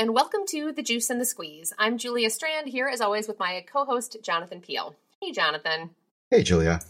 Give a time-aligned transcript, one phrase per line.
[0.00, 1.74] and welcome to The Juice and the Squeeze.
[1.78, 4.96] I'm Julia Strand here, as always, with my co host, Jonathan Peelle.
[5.20, 5.90] Hey, Jonathan.
[6.30, 6.80] Hey, Julia.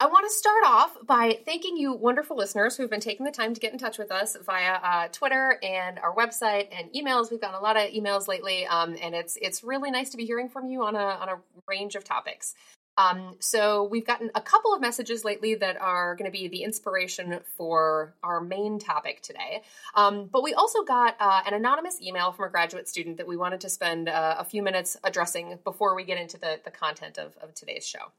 [0.00, 3.52] I want to start off by thanking you, wonderful listeners, who've been taking the time
[3.52, 7.30] to get in touch with us via uh, Twitter and our website and emails.
[7.30, 10.24] We've gotten a lot of emails lately, um, and it's it's really nice to be
[10.24, 11.36] hearing from you on a on a
[11.68, 12.54] range of topics.
[12.96, 16.62] Um, so we've gotten a couple of messages lately that are going to be the
[16.62, 19.62] inspiration for our main topic today.
[19.94, 23.36] Um, but we also got uh, an anonymous email from a graduate student that we
[23.36, 27.18] wanted to spend uh, a few minutes addressing before we get into the, the content
[27.18, 28.12] of, of today's show.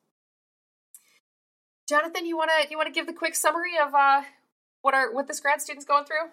[1.87, 4.23] Jonathan, you want to you want to give the quick summary of uh,
[4.81, 6.31] what are what this grad student's going through?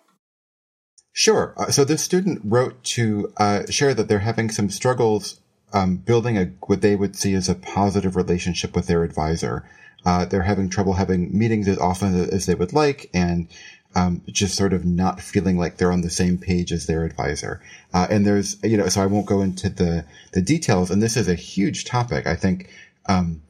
[1.12, 1.52] Sure.
[1.58, 5.41] Uh, so this student wrote to uh, share that they're having some struggles
[5.72, 9.68] um, building a what they would see as a positive relationship with their advisor.
[10.04, 13.48] Uh, they're having trouble having meetings as often as they would like, and
[13.94, 17.60] um, just sort of not feeling like they're on the same page as their advisor.
[17.92, 20.90] Uh, and there's, you know, so I won't go into the the details.
[20.90, 22.26] And this is a huge topic.
[22.26, 22.70] I think
[23.06, 23.42] um,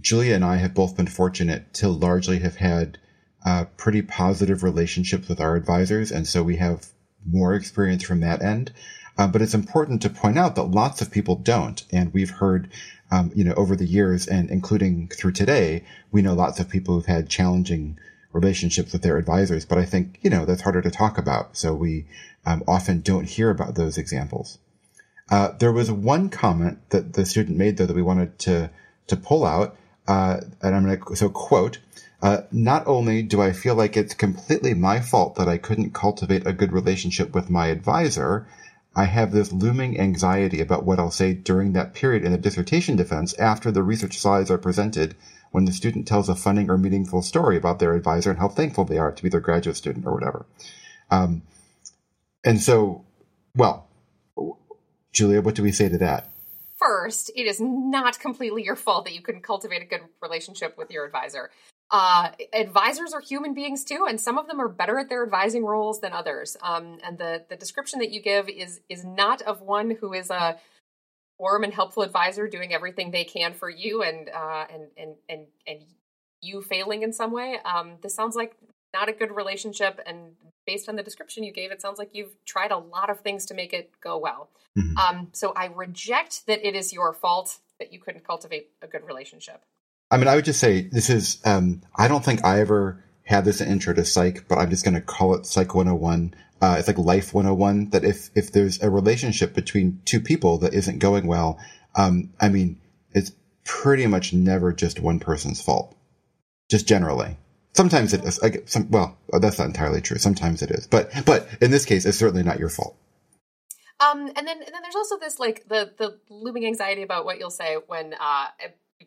[0.00, 2.98] Julia and I have both been fortunate to largely have had
[3.44, 6.86] uh, pretty positive relationships with our advisors, and so we have
[7.26, 8.72] more experience from that end.
[9.18, 11.84] Uh, but it's important to point out that lots of people don't.
[11.92, 12.70] And we've heard,
[13.10, 16.94] um, you know, over the years and including through today, we know lots of people
[16.94, 17.98] who've had challenging
[18.32, 19.64] relationships with their advisors.
[19.64, 21.56] But I think, you know, that's harder to talk about.
[21.56, 22.06] So we
[22.46, 24.58] um, often don't hear about those examples.
[25.30, 28.70] Uh, there was one comment that the student made though that we wanted to,
[29.08, 29.76] to pull out.
[30.08, 31.78] Uh, and I'm going to, so quote,
[32.22, 36.46] uh, not only do I feel like it's completely my fault that I couldn't cultivate
[36.46, 38.46] a good relationship with my advisor,
[38.94, 42.96] I have this looming anxiety about what I'll say during that period in the dissertation
[42.96, 45.14] defense after the research slides are presented
[45.52, 48.84] when the student tells a funny or meaningful story about their advisor and how thankful
[48.84, 50.46] they are to be their graduate student or whatever.
[51.10, 51.42] Um,
[52.44, 53.04] and so,
[53.54, 53.88] well,
[55.12, 56.28] Julia, what do we say to that?
[56.78, 60.90] First, it is not completely your fault that you couldn't cultivate a good relationship with
[60.90, 61.50] your advisor
[61.90, 65.64] uh, advisors are human beings too, and some of them are better at their advising
[65.64, 66.56] roles than others.
[66.62, 70.30] Um, and the the description that you give is is not of one who is
[70.30, 70.56] a
[71.38, 75.46] warm and helpful advisor doing everything they can for you, and uh, and and and
[75.66, 75.80] and
[76.40, 77.58] you failing in some way.
[77.64, 78.56] Um, this sounds like
[78.94, 80.36] not a good relationship, and
[80.66, 83.46] based on the description you gave, it sounds like you've tried a lot of things
[83.46, 84.48] to make it go well.
[84.78, 84.96] Mm-hmm.
[84.96, 89.04] Um, so I reject that it is your fault that you couldn't cultivate a good
[89.04, 89.64] relationship.
[90.10, 93.44] I mean, I would just say this is, um, I don't think I ever had
[93.44, 96.34] this intro to psych, but I'm just going to call it psych 101.
[96.60, 100.74] Uh, it's like life 101 that if, if there's a relationship between two people that
[100.74, 101.58] isn't going well,
[101.94, 102.80] um, I mean,
[103.12, 103.32] it's
[103.64, 105.96] pretty much never just one person's fault.
[106.70, 107.36] Just generally.
[107.72, 108.40] Sometimes it is.
[108.40, 110.18] I get some, well, that's not entirely true.
[110.18, 112.96] Sometimes it is, but, but in this case, it's certainly not your fault.
[114.00, 117.38] Um, and then, and then there's also this like the the looming anxiety about what
[117.38, 118.46] you'll say when uh,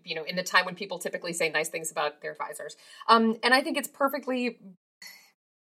[0.03, 2.75] you know in the time when people typically say nice things about their advisors.
[3.07, 4.59] Um, and i think it's perfectly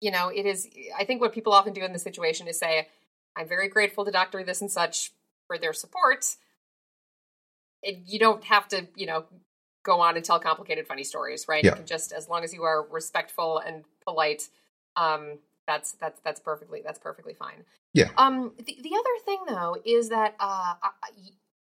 [0.01, 2.89] you know it is i think what people often do in this situation is say
[3.37, 5.13] i'm very grateful to dr this and such
[5.47, 6.27] for their support.
[7.85, 9.25] And you don't have to you know
[9.85, 11.63] go on and tell complicated funny stories right?
[11.63, 11.71] Yeah.
[11.71, 14.49] you can just as long as you are respectful and polite
[14.97, 17.65] um, that's that's that's perfectly that's perfectly fine.
[17.93, 18.11] Yeah.
[18.17, 20.91] Um the, the other thing though is that uh I,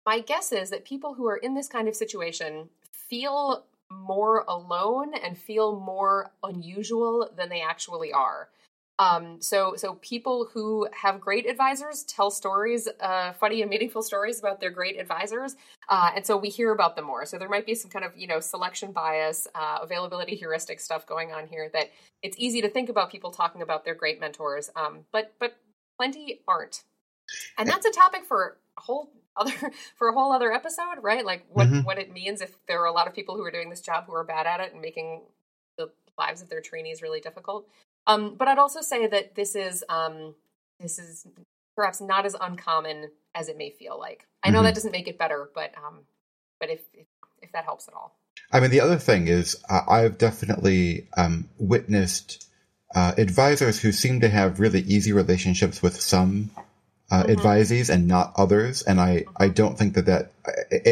[0.05, 5.13] my guess is that people who are in this kind of situation feel more alone
[5.13, 8.49] and feel more unusual than they actually are.
[8.99, 14.37] Um, so, so people who have great advisors tell stories, uh, funny and meaningful stories
[14.37, 15.55] about their great advisors,
[15.89, 17.25] uh, and so we hear about them more.
[17.25, 21.07] So there might be some kind of you know selection bias, uh, availability heuristic stuff
[21.07, 21.67] going on here.
[21.73, 21.89] That
[22.21, 25.55] it's easy to think about people talking about their great mentors, um, but but
[25.97, 26.83] plenty aren't,
[27.57, 29.51] and that's a topic for a whole other
[29.95, 31.25] for a whole other episode, right?
[31.25, 31.85] Like what mm-hmm.
[31.85, 34.05] what it means if there are a lot of people who are doing this job
[34.07, 35.21] who are bad at it and making
[35.77, 37.67] the lives of their trainees really difficult.
[38.07, 40.35] Um, but I'd also say that this is um,
[40.79, 41.27] this is
[41.75, 44.27] perhaps not as uncommon as it may feel like.
[44.43, 44.65] I know mm-hmm.
[44.65, 45.99] that doesn't make it better, but um,
[46.59, 47.07] but if, if,
[47.41, 48.15] if that helps at all.
[48.51, 52.47] I mean, the other thing is uh, I've definitely um, witnessed
[52.93, 56.51] uh, advisors who seem to have really easy relationships with some
[57.11, 57.31] uh, mm-hmm.
[57.33, 58.81] advisees and not others.
[58.81, 60.31] And I, I don't think that that,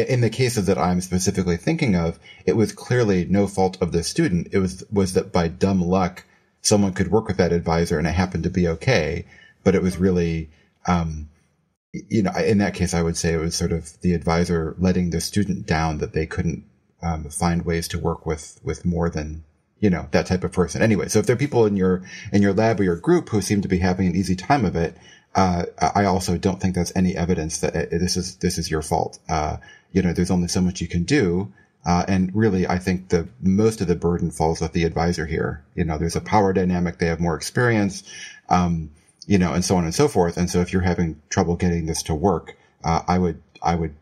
[0.08, 4.02] in the cases that I'm specifically thinking of, it was clearly no fault of the
[4.02, 4.48] student.
[4.52, 6.24] It was, was that by dumb luck,
[6.60, 9.24] someone could work with that advisor and it happened to be okay.
[9.64, 10.50] But it was really,
[10.86, 11.30] um,
[11.92, 15.10] you know, in that case, I would say it was sort of the advisor letting
[15.10, 16.64] the student down that they couldn't
[17.02, 19.44] um, find ways to work with with more than
[19.80, 20.82] you know that type of person.
[20.82, 22.02] Anyway, so if there are people in your
[22.32, 24.76] in your lab or your group who seem to be having an easy time of
[24.76, 24.96] it,
[25.34, 28.82] uh, I also don't think that's any evidence that uh, this is this is your
[28.82, 29.18] fault.
[29.28, 29.58] Uh,
[29.92, 31.52] you know, there's only so much you can do,
[31.86, 35.64] uh, and really, I think the most of the burden falls with the advisor here.
[35.74, 38.02] You know, there's a power dynamic; they have more experience,
[38.48, 38.90] um,
[39.26, 40.36] you know, and so on and so forth.
[40.36, 43.94] And so, if you're having trouble getting this to work, uh, I would, I would,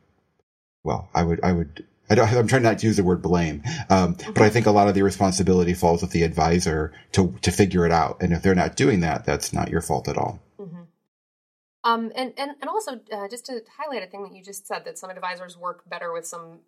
[0.82, 1.84] well, I would, I would.
[2.10, 4.48] I don't I I am trying not to use the word blame, um, but I
[4.48, 8.16] think a lot of the responsibility falls with the advisor to to figure it out.
[8.22, 10.40] And if they're not doing that, that's not your fault at all.
[11.88, 14.84] Um, and, and, and also, uh, just to highlight a thing that you just said,
[14.84, 16.60] that some advisors work better with some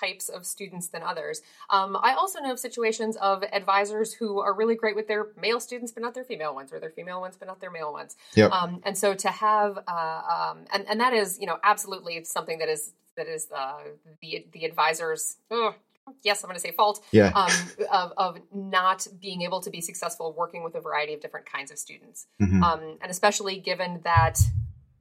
[0.00, 1.40] types of students than others.
[1.70, 5.60] Um, I also know of situations of advisors who are really great with their male
[5.60, 8.16] students, but not their female ones, or their female ones, but not their male ones.
[8.34, 8.50] Yep.
[8.50, 12.58] Um, and so to have, uh, um, and, and that is, you know, absolutely something
[12.58, 13.78] that is, that is uh,
[14.20, 15.74] the, the advisors, oh,
[16.22, 17.30] yes, I'm going to say fault yeah.
[17.34, 17.52] um,
[17.90, 21.70] of, of not being able to be successful working with a variety of different kinds
[21.70, 22.26] of students.
[22.42, 22.62] Mm-hmm.
[22.62, 24.38] Um, and especially given that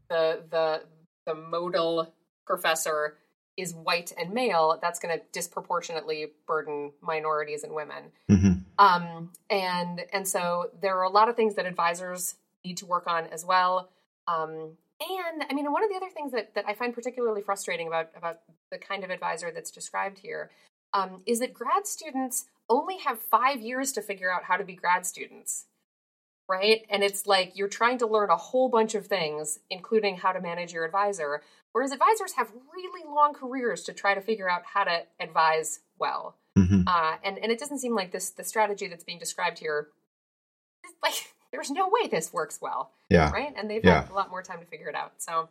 [0.09, 0.81] the, the,
[1.25, 2.13] the modal
[2.45, 3.17] professor
[3.57, 8.11] is white and male, that's going to disproportionately burden minorities and women.
[8.29, 8.53] Mm-hmm.
[8.77, 12.35] Um, and and so there are a lot of things that advisors
[12.65, 13.89] need to work on as well.
[14.27, 17.87] Um, and I mean, one of the other things that, that I find particularly frustrating
[17.87, 18.41] about about
[18.71, 20.51] the kind of advisor that's described here
[20.93, 24.73] um, is that grad students only have five years to figure out how to be
[24.73, 25.65] grad students
[26.47, 26.85] right?
[26.89, 30.41] And it's like you're trying to learn a whole bunch of things, including how to
[30.41, 31.41] manage your advisor,
[31.75, 36.37] Whereas advisors have really long careers to try to figure out how to advise well.
[36.57, 36.83] Mm-hmm.
[36.87, 39.89] Uh, and, and it doesn't seem like this the strategy that's being described here,
[41.03, 41.15] like
[41.51, 42.91] there's no way this works well.
[43.09, 43.29] Yeah.
[43.29, 43.53] Right.
[43.57, 44.03] And they've yeah.
[44.03, 45.15] had a lot more time to figure it out.
[45.17, 45.49] So,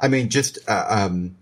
[0.00, 1.36] I mean, just, uh, um,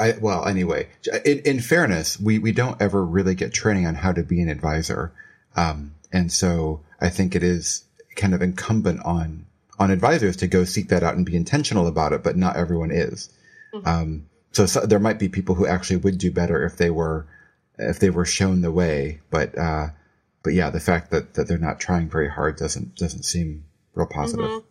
[0.00, 0.88] I, well, anyway,
[1.26, 4.48] in, in, fairness, we, we don't ever really get training on how to be an
[4.48, 5.12] advisor.
[5.54, 7.84] Um, and so I think it is
[8.16, 9.46] kind of incumbent on
[9.78, 12.90] on advisors to go seek that out and be intentional about it, but not everyone
[12.90, 13.30] is.
[13.72, 13.88] Mm-hmm.
[13.88, 17.26] Um, so, so, there might be people who actually would do better if they were
[17.78, 19.88] if they were shown the way, but uh,
[20.42, 23.64] but yeah, the fact that, that they're not trying very hard doesn't doesn't seem
[23.94, 24.46] real positive.
[24.46, 24.66] Mm-hmm.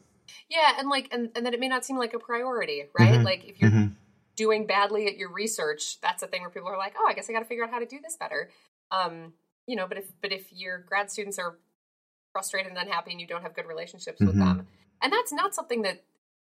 [0.50, 3.16] Yeah, and like and, and that it may not seem like a priority, right?
[3.16, 3.24] Mm-hmm.
[3.24, 3.94] Like if you're mm-hmm.
[4.36, 7.30] doing badly at your research, that's a thing where people are like, oh, I guess
[7.30, 8.50] I got to figure out how to do this better.
[8.92, 9.34] Um,
[9.66, 11.58] you know, but if but if your grad students are
[12.31, 14.40] frustrated and unhappy and you don't have good relationships with mm-hmm.
[14.40, 14.68] them,
[15.02, 16.04] and that's not something that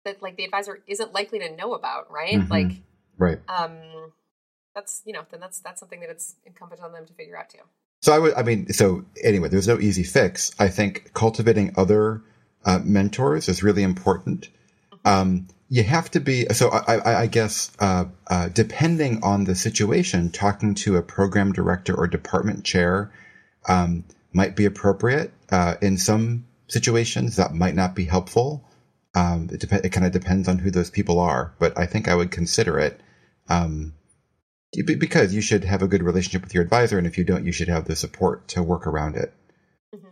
[0.04, 2.38] that like the advisor isn't likely to know about, right?
[2.38, 2.50] Mm-hmm.
[2.50, 2.72] Like,
[3.18, 3.38] right.
[3.48, 4.12] Um,
[4.74, 7.50] that's you know, then that's that's something that it's incumbent on them to figure out
[7.50, 7.58] too.
[8.02, 10.54] So I would, I mean, so anyway, there's no easy fix.
[10.58, 12.22] I think cultivating other
[12.64, 14.48] uh, mentors is really important.
[14.92, 15.08] Mm-hmm.
[15.08, 16.68] Um, you have to be so.
[16.68, 22.06] I, I guess uh, uh, depending on the situation, talking to a program director or
[22.06, 23.10] department chair
[23.68, 24.04] um,
[24.36, 25.32] might be appropriate.
[25.50, 28.64] Uh, in some situations that might not be helpful.
[29.14, 32.06] Um, it, dep- it kind of depends on who those people are, but I think
[32.06, 33.00] I would consider it
[33.48, 33.94] um,
[34.84, 37.52] because you should have a good relationship with your advisor, and if you don't, you
[37.52, 39.32] should have the support to work around it.
[39.94, 40.08] Mm-hmm.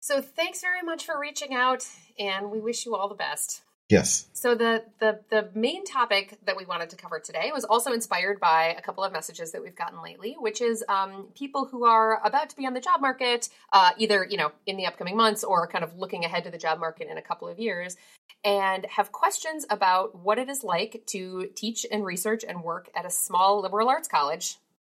[0.00, 1.86] So, thanks very much for reaching out,
[2.18, 3.62] and we wish you all the best.
[3.88, 4.26] Yes.
[4.32, 8.40] So the the the main topic that we wanted to cover today was also inspired
[8.40, 12.20] by a couple of messages that we've gotten lately, which is um, people who are
[12.24, 15.44] about to be on the job market, uh, either you know in the upcoming months
[15.44, 17.96] or kind of looking ahead to the job market in a couple of years,
[18.44, 23.04] and have questions about what it is like to teach and research and work at
[23.04, 24.56] a small liberal arts college,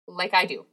[0.07, 0.65] like I do.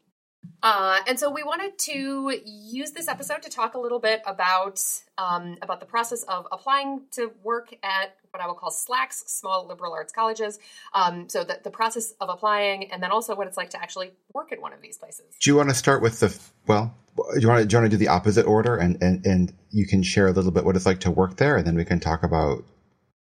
[0.63, 4.81] Uh, and so we wanted to use this episode to talk a little bit about
[5.17, 9.67] um, about the process of applying to work at what I will call SLACs, small
[9.67, 10.59] liberal arts colleges.
[10.95, 14.13] Um, so the, the process of applying, and then also what it's like to actually
[14.35, 15.27] work at one of these places.
[15.41, 16.95] Do you want to start with the well?
[17.17, 19.53] Do you want to, do you want to do the opposite order, and, and and
[19.71, 21.85] you can share a little bit what it's like to work there, and then we
[21.85, 22.65] can talk about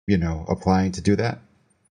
[0.06, 1.38] you know applying to do that.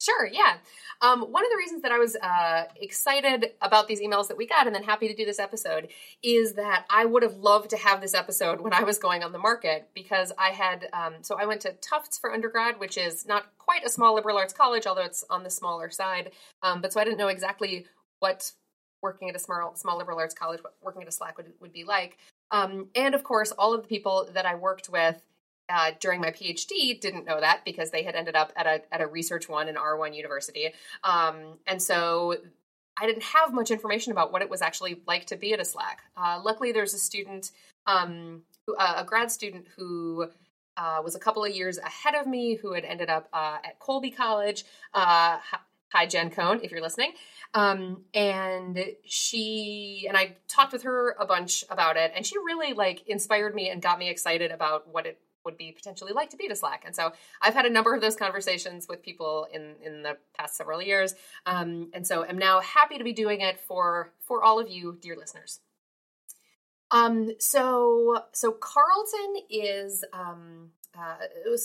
[0.02, 0.28] Sure.
[0.28, 0.58] Yeah.
[1.02, 4.48] Um, one of the reasons that I was uh, excited about these emails that we
[4.48, 5.90] got and then happy to do this episode
[6.24, 9.32] is that I would have loved to have this episode when I was going on
[9.32, 13.26] the market because I had, um, so I went to Tufts for undergrad, which is
[13.26, 16.32] not quite a small liberal arts college, although it's on the smaller side.
[16.64, 17.86] Um, but so I didn't know exactly
[18.20, 18.52] what
[19.02, 21.84] working at a small, small liberal arts college, working at a SLAC would, would be
[21.84, 22.18] like.
[22.52, 25.22] Um, and of course, all of the people that I worked with
[25.70, 29.02] uh, during my PhD didn't know that because they had ended up at a at
[29.02, 32.36] a research one in R1 university, um, and so
[32.98, 35.64] I didn't have much information about what it was actually like to be at a
[35.64, 35.98] SLAC.
[36.16, 37.52] Uh, luckily, there's a student,
[37.88, 38.44] um,
[38.78, 40.28] uh, a grad student who
[40.78, 43.80] uh, was a couple of years ahead of me, who had ended up uh, at
[43.80, 44.64] Colby College.
[44.94, 45.40] Uh,
[45.92, 47.14] hi, Jen Coane, if you're listening.
[47.54, 52.74] Um, and she and I talked with her a bunch about it, and she really
[52.74, 56.38] like inspired me and got me excited about what it would be potentially like to
[56.38, 56.86] be to SLAC.
[56.86, 60.58] And so I've had a number of those conversations with people in in the past
[60.58, 64.60] several years, um, and so I'm now happy to be doing it for for all
[64.60, 65.60] of you, dear listeners.
[66.92, 71.56] Um, so so Carleton is um, uh,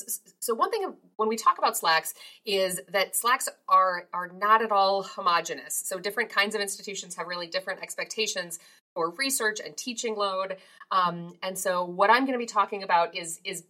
[0.40, 4.72] so one thing when we talk about SLACs is that SLACs are are not at
[4.72, 8.58] all homogenous so different kinds of institutions have really different expectations
[8.94, 10.56] for research and teaching load
[10.90, 13.64] um, and so what i'm going to be talking about is is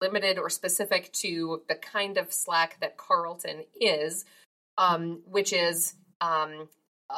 [0.00, 4.24] limited or specific to the kind of SLAC that carleton is
[4.78, 6.68] um, which is um,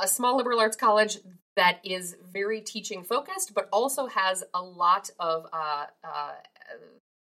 [0.00, 1.18] a small liberal arts college
[1.56, 6.32] that is very teaching focused but also has a lot of uh, uh,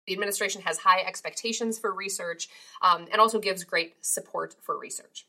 [0.07, 2.47] the administration has high expectations for research
[2.81, 5.27] um, and also gives great support for research.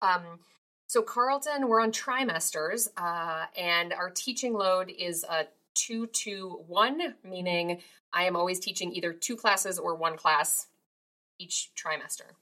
[0.00, 0.40] Um,
[0.88, 7.14] so, Carleton, we're on trimesters, uh, and our teaching load is a two to one,
[7.22, 10.66] meaning I am always teaching either two classes or one class
[11.38, 12.32] each trimester.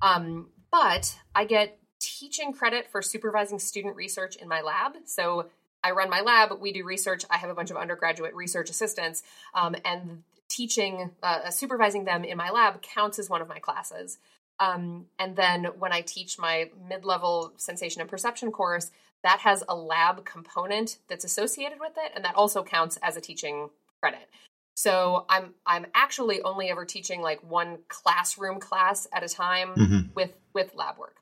[0.00, 4.96] Um, but I get teaching credit for supervising student research in my lab.
[5.04, 5.50] So
[5.84, 7.24] I run my lab, we do research.
[7.30, 9.22] I have a bunch of undergraduate research assistants,
[9.54, 14.18] um, and teaching, uh, supervising them in my lab counts as one of my classes.
[14.60, 18.90] Um, and then when I teach my mid level sensation and perception course,
[19.24, 23.20] that has a lab component that's associated with it, and that also counts as a
[23.20, 24.28] teaching credit.
[24.74, 30.12] So I'm I'm actually only ever teaching like one classroom class at a time mm-hmm.
[30.14, 31.16] with with lab work.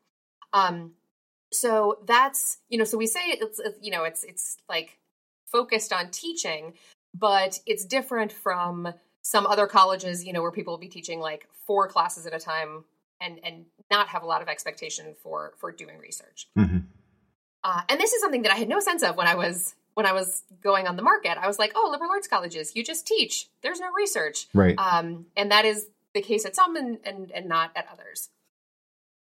[0.53, 0.93] Um,
[1.53, 4.99] so that's you know so we say it's, it's you know it's it's like
[5.47, 6.75] focused on teaching,
[7.15, 8.93] but it's different from
[9.23, 12.39] some other colleges, you know, where people will be teaching like four classes at a
[12.39, 12.85] time
[13.21, 16.49] and and not have a lot of expectation for for doing research.
[16.57, 16.79] Mm-hmm.
[17.65, 20.07] Uh, and this is something that I had no sense of when I was when
[20.07, 21.37] I was going on the market.
[21.39, 23.49] I was like, oh, liberal arts colleges, you just teach.
[23.63, 24.79] There's no research, right?
[24.79, 28.31] Um, and that is the case at some and, and and not at others.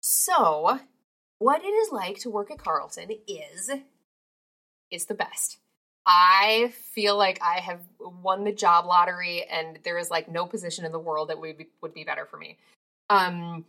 [0.01, 0.79] So,
[1.39, 3.71] what it is like to work at Carleton is
[4.91, 5.57] is the best.
[6.05, 10.85] I feel like I have won the job lottery and there is like no position
[10.85, 12.57] in the world that would be, would be better for me.
[13.09, 13.65] Um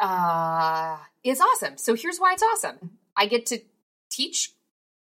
[0.00, 1.76] uh is awesome.
[1.76, 2.98] So here's why it's awesome.
[3.16, 3.60] I get to
[4.10, 4.52] teach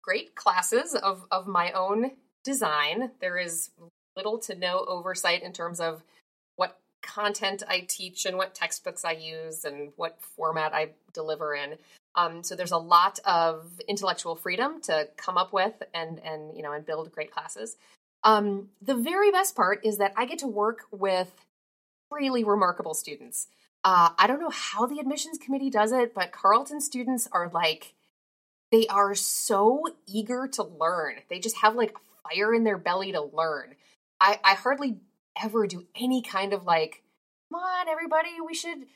[0.02, 2.12] great classes of of my own
[2.44, 3.12] design.
[3.20, 3.70] There is
[4.16, 6.02] little to no oversight in terms of
[6.56, 11.76] what content I teach and what textbooks I use and what format I deliver in.
[12.16, 16.62] Um, so there's a lot of intellectual freedom to come up with and and you
[16.62, 17.76] know and build great classes.
[18.22, 21.32] Um, the very best part is that I get to work with
[22.10, 23.46] really remarkable students.
[23.82, 27.94] Uh, I don't know how the admissions committee does it, but Carleton students are like
[28.70, 31.16] they are so eager to learn.
[31.28, 33.74] They just have like fire in their belly to learn.
[34.20, 34.98] I, I hardly
[35.42, 37.02] ever do any kind of like,
[37.50, 38.86] come on, everybody, we should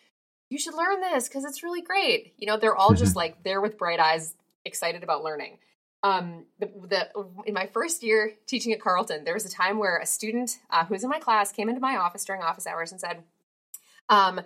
[0.50, 2.34] you should learn this because it's really great.
[2.38, 2.98] You know, they're all mm-hmm.
[2.98, 5.58] just like there with bright eyes, excited about learning.
[6.02, 7.08] Um, the, the
[7.46, 10.84] in my first year teaching at Carleton, there was a time where a student uh,
[10.84, 13.22] who was in my class came into my office during office hours and said,
[14.10, 14.42] um,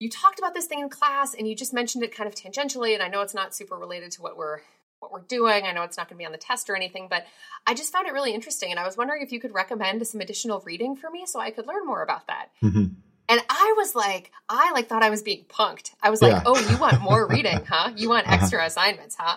[0.00, 2.94] "You talked about this thing in class, and you just mentioned it kind of tangentially,
[2.94, 4.60] and I know it's not super related to what we're
[4.98, 5.64] what we're doing.
[5.64, 7.24] I know it's not going to be on the test or anything, but
[7.66, 10.20] I just found it really interesting, and I was wondering if you could recommend some
[10.20, 12.94] additional reading for me so I could learn more about that." Mm-hmm.
[13.30, 15.92] And I was like, I like thought I was being punked.
[16.02, 16.42] I was like, yeah.
[16.44, 17.92] oh, you want more reading, huh?
[17.94, 18.34] You want uh-huh.
[18.34, 18.66] extra uh-huh.
[18.66, 19.36] assignments, huh?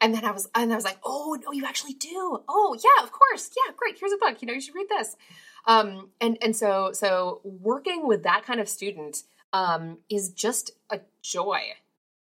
[0.00, 2.42] And then I was, and I was like, oh no, you actually do.
[2.48, 3.50] Oh yeah, of course.
[3.56, 3.96] Yeah, great.
[3.98, 4.42] Here's a book.
[4.42, 5.16] You know, you should read this.
[5.66, 11.00] Um, and and so so working with that kind of student um, is just a
[11.22, 11.60] joy,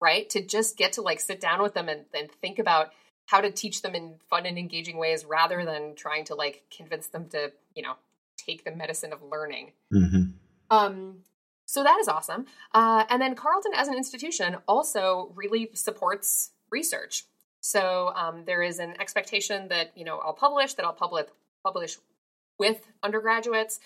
[0.01, 0.29] right?
[0.31, 2.91] To just get to like sit down with them and, and think about
[3.25, 7.07] how to teach them in fun and engaging ways rather than trying to like convince
[7.07, 7.93] them to, you know,
[8.37, 9.71] take the medicine of learning.
[9.93, 10.31] Mm-hmm.
[10.69, 11.19] Um,
[11.65, 12.45] so that is awesome.
[12.73, 17.25] Uh, and then Carleton, as an institution, also really supports research.
[17.61, 21.27] So um, there is an expectation that you know I'll publish, that I'll publish
[21.63, 21.97] publish
[22.57, 23.79] with undergraduates.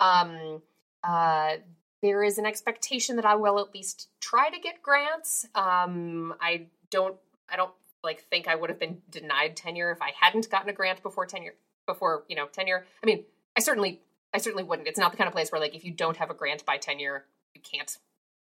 [0.00, 0.62] Um,
[1.04, 1.56] uh,
[2.02, 5.46] there is an expectation that I will at least try to get grants.
[5.54, 7.16] Um, I don't.
[7.48, 7.72] I don't
[8.04, 11.26] like think I would have been denied tenure if I hadn't gotten a grant before
[11.26, 11.54] tenure.
[11.86, 12.84] Before you know tenure.
[13.02, 13.24] I mean,
[13.56, 14.00] I certainly
[14.32, 14.88] I certainly wouldn't.
[14.88, 16.76] It's not the kind of place where like if you don't have a grant by
[16.76, 17.24] tenure,
[17.54, 17.96] you can't,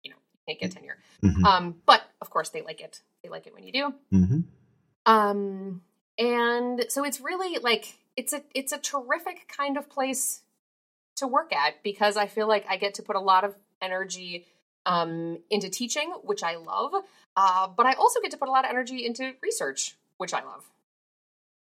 [0.02, 0.98] you know, you can't get tenure.
[1.22, 1.44] Mm-hmm.
[1.44, 3.00] Um, but of course they like it.
[3.22, 3.94] They like it when you do.
[4.12, 4.40] Mm-hmm.
[5.06, 5.82] Um,
[6.18, 10.42] and so it's really like it's a it's a terrific kind of place
[11.18, 14.46] to work at because I feel like I get to put a lot of energy
[14.86, 16.92] um, into teaching, which I love,
[17.36, 20.42] uh, but I also get to put a lot of energy into research, which I
[20.42, 20.64] love.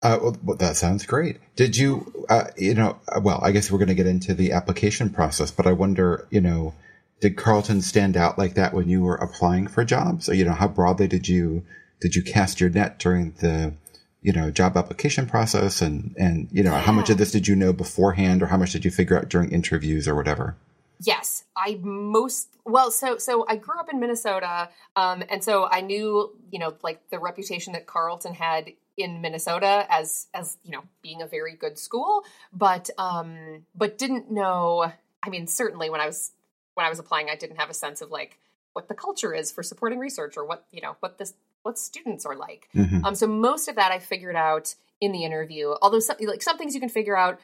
[0.01, 1.39] Uh, well, that sounds great.
[1.55, 4.51] Did you, uh, you know, uh, well, I guess we're going to get into the
[4.51, 6.75] application process, but I wonder, you know,
[7.19, 10.29] did Carleton stand out like that when you were applying for jobs?
[10.29, 11.63] Or, you know, how broadly did you,
[11.99, 13.73] did you cast your net during the,
[14.21, 15.81] you know, job application process?
[15.81, 16.81] And, and, you know, yeah.
[16.81, 19.29] how much of this did you know beforehand or how much did you figure out
[19.29, 20.55] during interviews or whatever?
[20.99, 22.89] Yes, I most well.
[22.89, 27.07] So so I grew up in Minnesota, um, and so I knew you know like
[27.11, 31.77] the reputation that Carleton had in Minnesota as as you know being a very good
[31.77, 34.91] school, but um, but didn't know.
[35.21, 36.31] I mean, certainly when I was
[36.73, 38.39] when I was applying, I didn't have a sense of like
[38.73, 41.33] what the culture is for supporting research or what you know what this
[41.67, 42.69] what students are like.
[42.75, 43.05] Mm-hmm.
[43.05, 45.75] Um, so most of that I figured out in the interview.
[45.81, 47.39] Although some, like some things you can figure out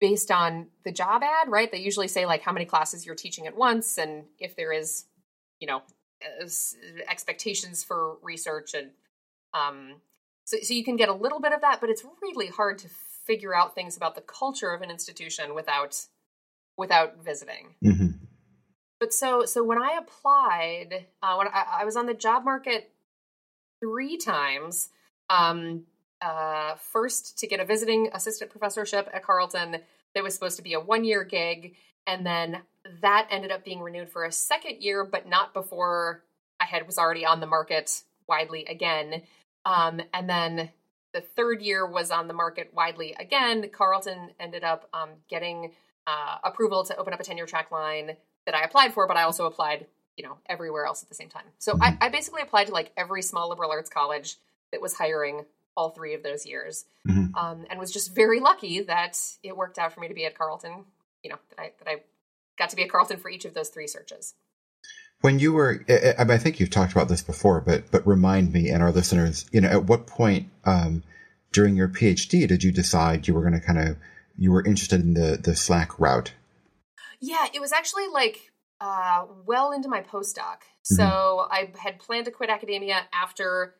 [0.00, 1.70] based on the job ad, right?
[1.70, 5.04] They usually say like how many classes you're teaching at once and if there is,
[5.60, 5.82] you know,
[7.10, 8.90] expectations for research and
[9.52, 9.96] um
[10.46, 12.88] so, so you can get a little bit of that, but it's really hard to
[13.26, 16.06] figure out things about the culture of an institution without
[16.76, 17.74] without visiting.
[17.84, 18.08] Mm-hmm.
[19.00, 22.93] But so so when I applied, uh, when I, I was on the job market
[23.84, 24.88] three times,
[25.28, 25.84] um,
[26.22, 29.76] uh, first to get a visiting assistant professorship at Carleton
[30.14, 31.74] that was supposed to be a one year gig.
[32.06, 32.62] And then
[33.02, 36.22] that ended up being renewed for a second year, but not before
[36.60, 39.22] I had was already on the market widely again.
[39.66, 40.70] Um, and then
[41.12, 43.68] the third year was on the market widely again.
[43.70, 45.72] Carleton ended up um, getting
[46.06, 49.22] uh, approval to open up a tenure track line that I applied for, but I
[49.22, 49.86] also applied,
[50.16, 51.44] you know, everywhere else at the same time.
[51.58, 54.36] So I, I basically applied to like every small liberal arts college
[54.72, 55.44] that was hiring
[55.76, 57.34] all three of those years, mm-hmm.
[57.34, 60.36] um, and was just very lucky that it worked out for me to be at
[60.36, 60.84] Carleton.
[61.22, 62.02] You know that I that I
[62.58, 64.34] got to be at Carleton for each of those three searches.
[65.20, 68.68] When you were, I, I think you've talked about this before, but but remind me
[68.68, 71.02] and our listeners, you know, at what point um,
[71.52, 73.96] during your PhD did you decide you were going to kind of
[74.36, 76.32] you were interested in the the SLAC route?
[77.20, 78.52] Yeah, it was actually like
[78.84, 80.60] uh, well into my postdoc.
[80.60, 80.96] Mm-hmm.
[80.96, 83.74] So I had planned to quit academia after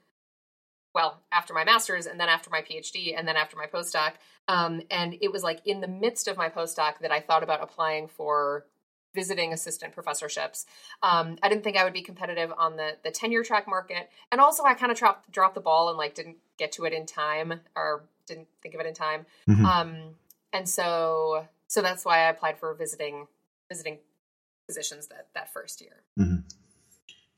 [0.95, 4.13] well, after my master's and then after my PhD and then after my postdoc.
[4.47, 7.61] Um, and it was like in the midst of my postdoc that I thought about
[7.61, 8.67] applying for
[9.13, 10.67] visiting assistant professorships.
[11.03, 14.41] Um, I didn't think I would be competitive on the the tenure track market, and
[14.41, 17.07] also I kind of dropped dropped the ball and like didn't get to it in
[17.07, 19.27] time or didn't think of it in time.
[19.49, 19.67] Mm-hmm.
[19.67, 19.97] Um,
[20.53, 23.27] and so so that's why I applied for visiting
[23.69, 23.99] visiting
[24.67, 26.03] positions that that first year.
[26.19, 26.47] Mm-hmm.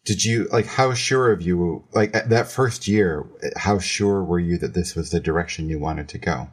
[0.04, 4.56] Did you like how sure of you like that first year how sure were you
[4.58, 6.48] that this was the direction you wanted to go?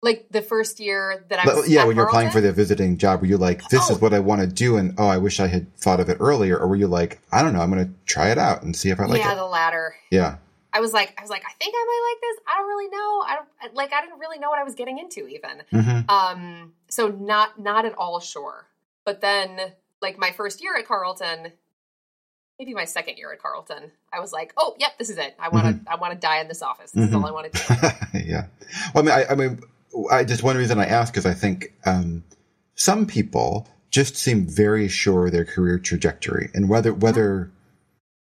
[0.00, 3.20] Like the first year that I was yeah when you're applying for the visiting job
[3.20, 3.94] were you like this oh.
[3.94, 6.18] is what I want to do and oh I wish I had thought of it
[6.20, 8.76] earlier or were you like I don't know I'm going to try it out and
[8.76, 9.96] see if I like yeah, it yeah the latter.
[10.10, 10.36] Yeah.
[10.72, 12.44] I was like I was like I think I might like this.
[12.46, 13.24] I don't really know.
[13.26, 15.62] I don't like I didn't really know what I was getting into even.
[15.72, 16.08] Mm-hmm.
[16.08, 18.66] um so not not at all sure.
[19.04, 21.52] But then like my first year at Carleton
[22.58, 25.34] maybe my second year at Carleton, I was like, "Oh, yep, this is it.
[25.38, 25.88] I want to, mm-hmm.
[25.88, 26.90] I want to die in this office.
[26.92, 27.08] This mm-hmm.
[27.08, 27.58] is all I want to
[28.12, 28.46] do." yeah.
[28.94, 29.60] Well, I mean, I, I, mean,
[30.10, 32.24] I just one reason I ask is I think um,
[32.74, 37.50] some people just seem very sure of their career trajectory, and whether whether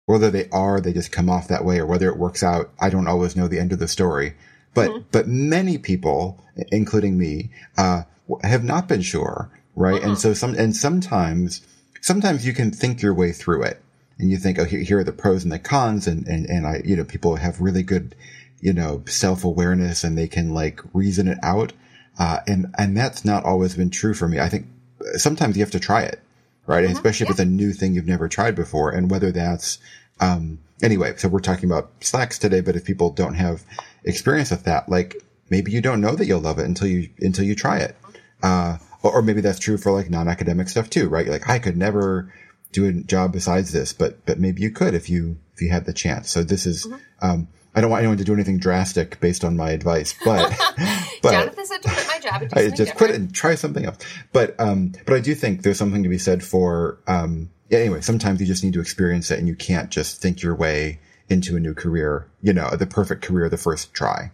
[0.06, 2.90] whether they are, they just come off that way, or whether it works out, I
[2.90, 4.34] don't always know the end of the story.
[4.74, 5.04] But mm-hmm.
[5.10, 8.02] but many people, including me, uh,
[8.42, 10.02] have not been sure, right?
[10.02, 10.14] And mm-hmm.
[10.14, 11.66] so some and sometimes
[12.00, 13.82] sometimes you can think your way through it
[14.18, 16.06] and you think, oh, here, here are the pros and the cons.
[16.06, 18.14] And, and, and I, you know, people have really good,
[18.60, 21.72] you know, self awareness and they can like reason it out.
[22.18, 24.38] Uh, and, and that's not always been true for me.
[24.38, 24.66] I think
[25.14, 26.20] sometimes you have to try it,
[26.66, 26.84] right?
[26.84, 27.28] Uh-huh, Especially yeah.
[27.28, 28.90] if it's a new thing you've never tried before.
[28.90, 29.78] And whether that's,
[30.20, 33.62] um, anyway, so we're talking about SLACs today, but if people don't have
[34.04, 35.16] experience with that, like
[35.48, 37.96] maybe you don't know that you'll love it until you, until you try it.
[38.42, 41.26] Uh, or, or maybe that's true for like non-academic stuff too, right?
[41.26, 42.32] Like I could never,
[42.72, 45.84] do a job besides this, but but maybe you could if you if you had
[45.84, 46.30] the chance.
[46.30, 46.86] So this is.
[46.86, 46.96] Mm-hmm.
[47.20, 50.50] Um, I don't want anyone to do anything drastic based on my advice, but
[51.22, 52.42] but Jonathan said to quit my job.
[52.52, 52.98] I just different.
[52.98, 53.98] quit it and try something else.
[54.32, 57.50] But um, but I do think there's something to be said for um.
[57.70, 60.54] Yeah, anyway, sometimes you just need to experience it, and you can't just think your
[60.54, 62.28] way into a new career.
[62.42, 64.30] You know, the perfect career the first try.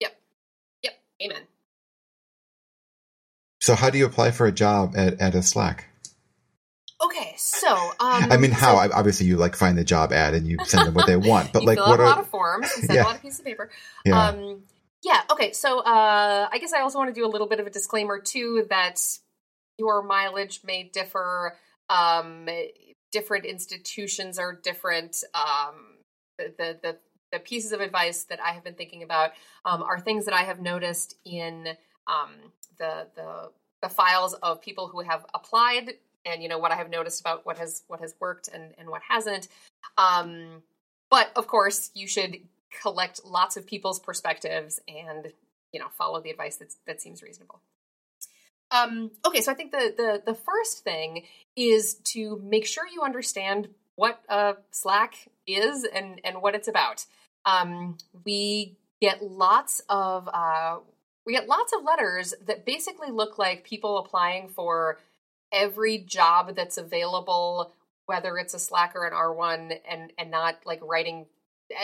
[0.00, 0.16] Yep.
[0.82, 0.92] Yep.
[1.22, 1.42] Amen.
[3.70, 5.82] So, how do you apply for a job at at a SLAC?
[7.00, 8.84] Okay, so um, I mean, how?
[8.84, 11.52] So, Obviously, you like find the job ad and you send them what they want,
[11.52, 13.04] but like, what are a lot of forms and send yeah.
[13.04, 13.70] a lot of pieces of paper.
[14.04, 14.26] Yeah.
[14.26, 14.64] Um,
[15.04, 15.20] yeah.
[15.30, 15.52] Okay.
[15.52, 18.18] So uh, I guess I also want to do a little bit of a disclaimer
[18.18, 19.00] too that
[19.78, 21.56] your mileage may differ.
[21.88, 22.48] Um,
[23.12, 25.22] different institutions are different.
[25.32, 25.98] Um,
[26.38, 26.96] the, the, the
[27.30, 29.30] the pieces of advice that I have been thinking about
[29.64, 31.68] um, are things that I have noticed in
[32.08, 33.50] um, the the
[33.82, 35.94] the files of people who have applied
[36.26, 38.88] and you know what I have noticed about what has what has worked and and
[38.88, 39.48] what hasn't.
[39.96, 40.62] Um,
[41.10, 42.38] but of course, you should
[42.82, 45.32] collect lots of people's perspectives and
[45.72, 47.60] you know follow the advice that that seems reasonable.
[48.70, 51.24] Um, okay, so I think the, the the first thing
[51.56, 57.04] is to make sure you understand what uh, SLAC is and and what it's about.
[57.44, 60.76] Um, we get lots of uh,
[61.30, 64.98] we get lots of letters that basically look like people applying for
[65.52, 67.72] every job that's available,
[68.06, 71.26] whether it's a SLAC or an R1, and and not like writing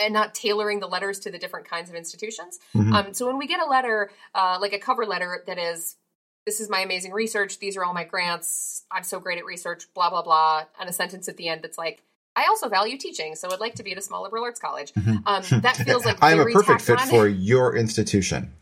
[0.01, 2.59] and not tailoring the letters to the different kinds of institutions.
[2.75, 2.93] Mm-hmm.
[2.93, 5.95] Um, so when we get a letter, uh, like a cover letter that is,
[6.45, 9.85] this is my amazing research, these are all my grants, I'm so great at research,
[9.93, 12.03] blah blah blah, and a sentence at the end that's like,
[12.35, 14.91] I also value teaching, so I'd like to be at a small liberal arts college.
[14.91, 15.25] Mm-hmm.
[15.25, 17.07] Um, that feels like I'm a perfect fit on.
[17.07, 18.51] for your institution.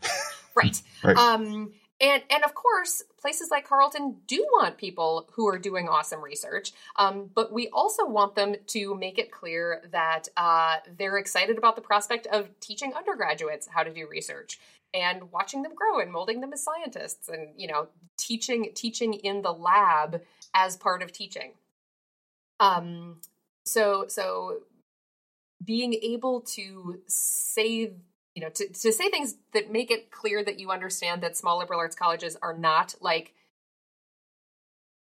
[0.56, 0.82] right.
[1.04, 1.16] right.
[1.16, 6.22] Um, and and of course, places like Carleton do want people who are doing awesome
[6.22, 11.56] research, um, but we also want them to make it clear that uh, they're excited
[11.56, 14.58] about the prospect of teaching undergraduates how to do research
[14.92, 17.88] and watching them grow and molding them as scientists, and you know,
[18.18, 20.20] teaching teaching in the lab
[20.54, 21.52] as part of teaching.
[22.60, 23.20] Um,
[23.64, 24.58] so so
[25.64, 27.92] being able to say
[28.36, 31.58] you know, to, to say things that make it clear that you understand that small
[31.58, 33.32] liberal arts colleges are not like,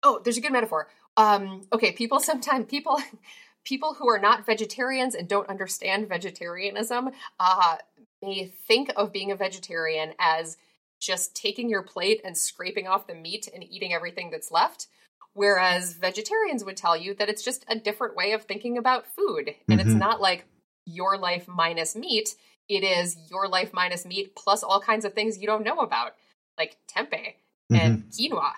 [0.02, 0.88] oh, there's a good metaphor.
[1.16, 3.00] Um, okay, people sometimes people
[3.64, 7.76] people who are not vegetarians and don't understand vegetarianism uh,
[8.20, 10.58] may think of being a vegetarian as
[11.00, 14.88] just taking your plate and scraping off the meat and eating everything that's left.
[15.32, 19.54] Whereas vegetarians would tell you that it's just a different way of thinking about food.
[19.68, 19.88] And mm-hmm.
[19.88, 20.44] it's not like
[20.84, 22.34] your life minus meat
[22.68, 26.14] it is your life minus meat plus all kinds of things you don't know about,
[26.58, 27.34] like tempeh
[27.70, 27.74] mm-hmm.
[27.74, 28.52] and quinoa.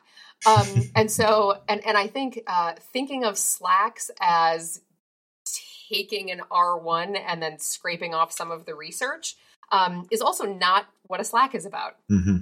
[0.47, 4.81] Um, and so, and and I think uh, thinking of SLACs as
[5.89, 9.37] taking an R1 and then scraping off some of the research
[9.71, 11.97] um, is also not what a SLAC is about.
[12.11, 12.39] Mm-hmm.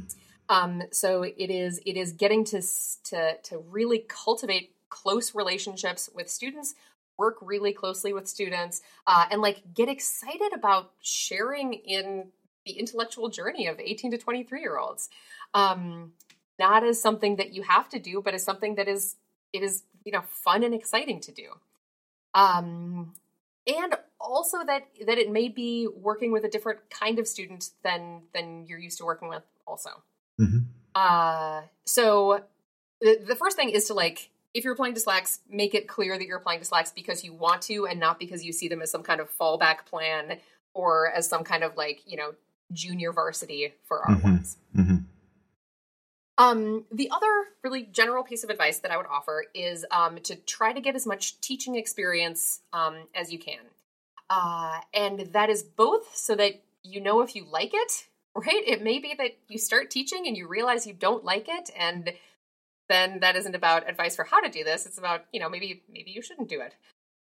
[0.49, 2.63] Um, so it is it is getting to
[3.05, 6.75] to to really cultivate close relationships with students
[7.19, 12.29] work really closely with students uh, and like get excited about sharing in
[12.65, 15.09] the intellectual journey of 18 to 23 year olds
[15.55, 16.13] um,
[16.59, 19.17] not as something that you have to do but as something that is
[19.53, 21.49] it is you know fun and exciting to do.
[22.35, 23.15] Um,
[23.67, 28.23] and also that that it may be working with a different kind of student than
[28.35, 29.91] than you're used to working with also.
[30.41, 30.59] Mm-hmm.
[30.95, 32.43] uh, so
[33.01, 36.19] the, the first thing is to like if you're applying to SLACs, make it clear
[36.19, 38.83] that you're applying to SLACs because you want to and not because you see them
[38.83, 40.39] as some kind of fallback plan
[40.75, 42.35] or as some kind of like, you know,
[42.73, 44.57] junior varsity for R1s.
[44.77, 44.81] Mm-hmm.
[44.81, 44.97] Mm-hmm.
[46.39, 47.27] Um, the other
[47.63, 50.97] really general piece of advice that I would offer is um, to try to get
[50.97, 53.61] as much teaching experience um, as you can.
[54.31, 58.63] Uh, and that is both so that you know if you like it, right?
[58.67, 62.13] It may be that you start teaching and you realize you don't like it and
[62.93, 64.87] then that isn't about advice for how to do this.
[64.87, 66.75] It's about, you know, maybe maybe you shouldn't do it.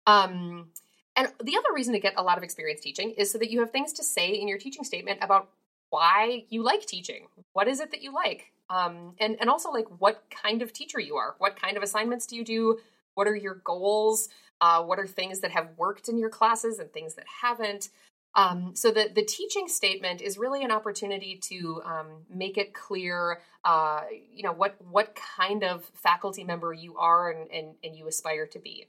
[0.07, 0.69] Um,
[1.17, 3.61] and the other reason to get a lot of experience teaching is so that you
[3.61, 5.49] have things to say in your teaching statement about
[5.91, 7.27] why you like teaching.
[7.53, 8.53] What is it that you like?
[8.69, 11.35] Um, and and also like what kind of teacher you are.
[11.39, 12.79] What kind of assignments do you do?
[13.15, 14.29] What are your goals?
[14.61, 17.91] Uh, what are things that have worked in your classes and things that haven't?
[18.37, 23.41] Um, so the, the teaching statement is really an opportunity to um, make it clear,
[23.65, 28.07] uh, you know, what what kind of faculty member you are and, and, and you
[28.07, 28.89] aspire to be.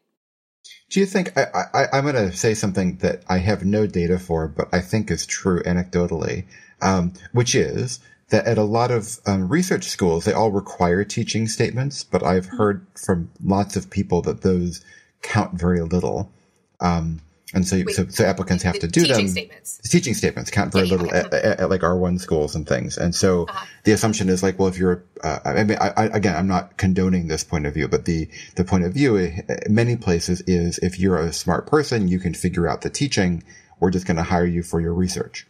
[0.90, 4.20] Do you think I, I, am going to say something that I have no data
[4.20, 6.44] for, but I think is true anecdotally,
[6.82, 11.48] um, which is that at a lot of um, research schools, they all require teaching
[11.48, 12.58] statements, but I've mm-hmm.
[12.58, 14.84] heard from lots of people that those
[15.22, 16.34] count very little.
[16.82, 17.22] Um,
[17.54, 19.28] and so, Wait, so, so applicants have to do teaching them.
[19.30, 19.78] Statements.
[19.90, 22.98] Teaching statements count very yeah, little at, at, at, like R1 schools and things.
[22.98, 23.66] And so uh-huh.
[23.86, 26.76] the assumption is like, well, if you're, uh, I mean, I, I, again, I'm not
[26.76, 30.42] condoning this point of view, but the, the point of view in eh, many places
[30.42, 33.44] is if you're a smart person, you can figure out the teaching.
[33.80, 35.48] We're just going to hire you for your research.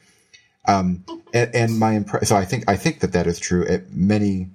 [0.68, 3.90] Um, and, and my impression, so I think, I think that that is true at
[3.90, 4.52] many,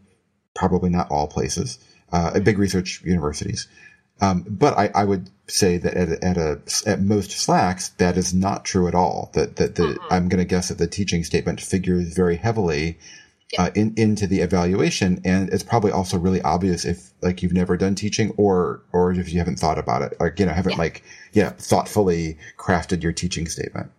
[0.55, 1.81] probably not all places,
[2.12, 3.66] uh, at big research universities.
[4.23, 8.33] Um, but I, I, would say that at, at, a, at most SLACs that is
[8.33, 9.31] not true at all.
[9.35, 10.15] That that the, mm-hmm.
[10.15, 12.99] I'm going to guess that the teaching statement figures very heavily
[13.59, 17.77] uh, in, into the evaluation, and it's probably also really obvious if like you've never
[17.77, 20.79] done teaching or or if you haven't thought about it, like you know haven't yeah.
[20.79, 23.91] like yeah thoughtfully crafted your teaching statement.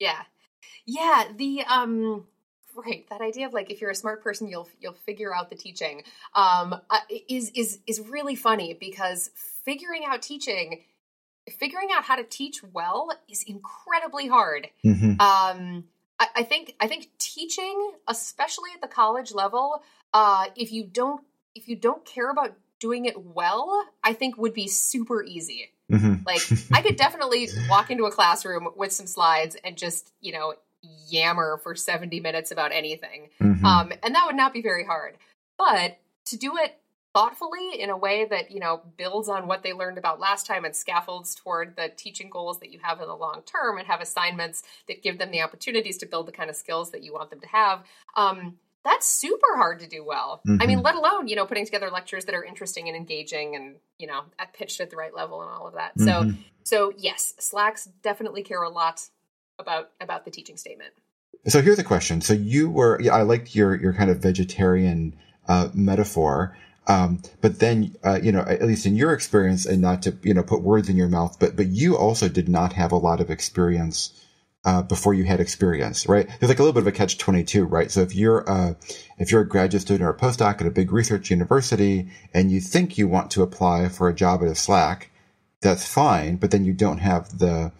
[0.00, 0.22] Yeah.
[0.86, 2.24] Yeah, the um
[2.74, 5.56] right that idea of like if you're a smart person you'll you'll figure out the
[5.56, 6.02] teaching
[6.34, 9.30] um uh, is is is really funny because
[9.66, 10.80] figuring out teaching
[11.58, 15.20] figuring out how to teach well is incredibly hard Mm-hmm.
[15.20, 15.84] um
[16.18, 19.82] I, I think i think teaching especially at the college level
[20.14, 21.22] uh if you don't
[21.54, 26.24] if you don't care about doing it well i think would be super easy Mm-hmm.
[26.26, 26.40] like
[26.72, 31.60] I could definitely walk into a classroom with some slides and just, you know, yammer
[31.62, 33.28] for 70 minutes about anything.
[33.40, 33.62] Mhm.
[33.62, 35.16] Um, and that would not be very hard.
[35.58, 36.76] But to do it
[37.16, 40.66] thoughtfully in a way that, you know, builds on what they learned about last time
[40.66, 44.02] and scaffolds toward the teaching goals that you have in the long term and have
[44.02, 47.30] assignments that give them the opportunities to build the kind of skills that you want
[47.30, 47.82] them to have.
[48.16, 50.42] Um, that's super hard to do well.
[50.60, 50.84] I mean, Mhm.
[50.84, 54.24] let alone, you know, putting together lectures that are interesting and engaging and, you know,
[54.38, 55.98] at pitched at the right level and all of that.
[55.98, 56.36] So Mhm.
[56.64, 59.08] so yes, SLACs definitely care a lot
[59.58, 60.92] about about the teaching statement.
[61.48, 62.20] So here's a question.
[62.20, 65.16] So you were, yeah, I liked your, your kind of vegetarian,
[65.48, 66.56] uh, metaphor.
[66.86, 70.34] Um, but then, uh, you know, at least in your experience and not to, you
[70.34, 73.20] know, put words in your mouth, but, but you also did not have a lot
[73.20, 74.12] of experience,
[74.64, 76.28] uh, before you had experience, right?
[76.28, 77.90] There's like a little bit of a catch 22, right?
[77.90, 78.74] So if you're, uh,
[79.18, 82.60] if you're a graduate student or a postdoc at a big research university and you
[82.60, 85.06] think you want to apply for a job at a SLAC,
[85.60, 87.72] that's fine, but then you don't have the,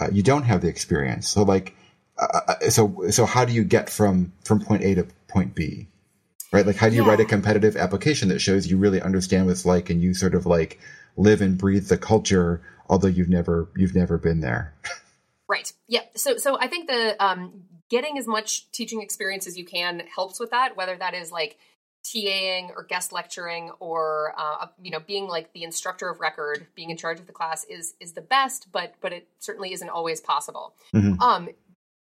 [0.00, 1.28] uh, you don't have the experience.
[1.28, 1.74] So like,
[2.18, 5.88] uh, uh, so so how do you get from from point A to point B?
[6.52, 6.66] Right?
[6.66, 7.10] Like how do you Yeah.
[7.10, 10.34] write a competitive application that shows you really understand what it's like and you sort
[10.34, 10.78] of like
[11.16, 14.74] live and breathe the culture although you've never you've never been there.
[15.48, 15.70] Right.
[15.88, 16.02] Yeah.
[16.16, 20.38] So so I think the um getting as much teaching experience as you can helps
[20.40, 21.58] with that, whether that is like
[22.04, 26.90] TAing or guest lecturing or uh, you know being like the instructor of record, being
[26.90, 30.20] in charge of the class is is the best, but but it certainly isn't always
[30.20, 30.74] possible.
[30.94, 31.20] Mhm.
[31.20, 31.48] Um,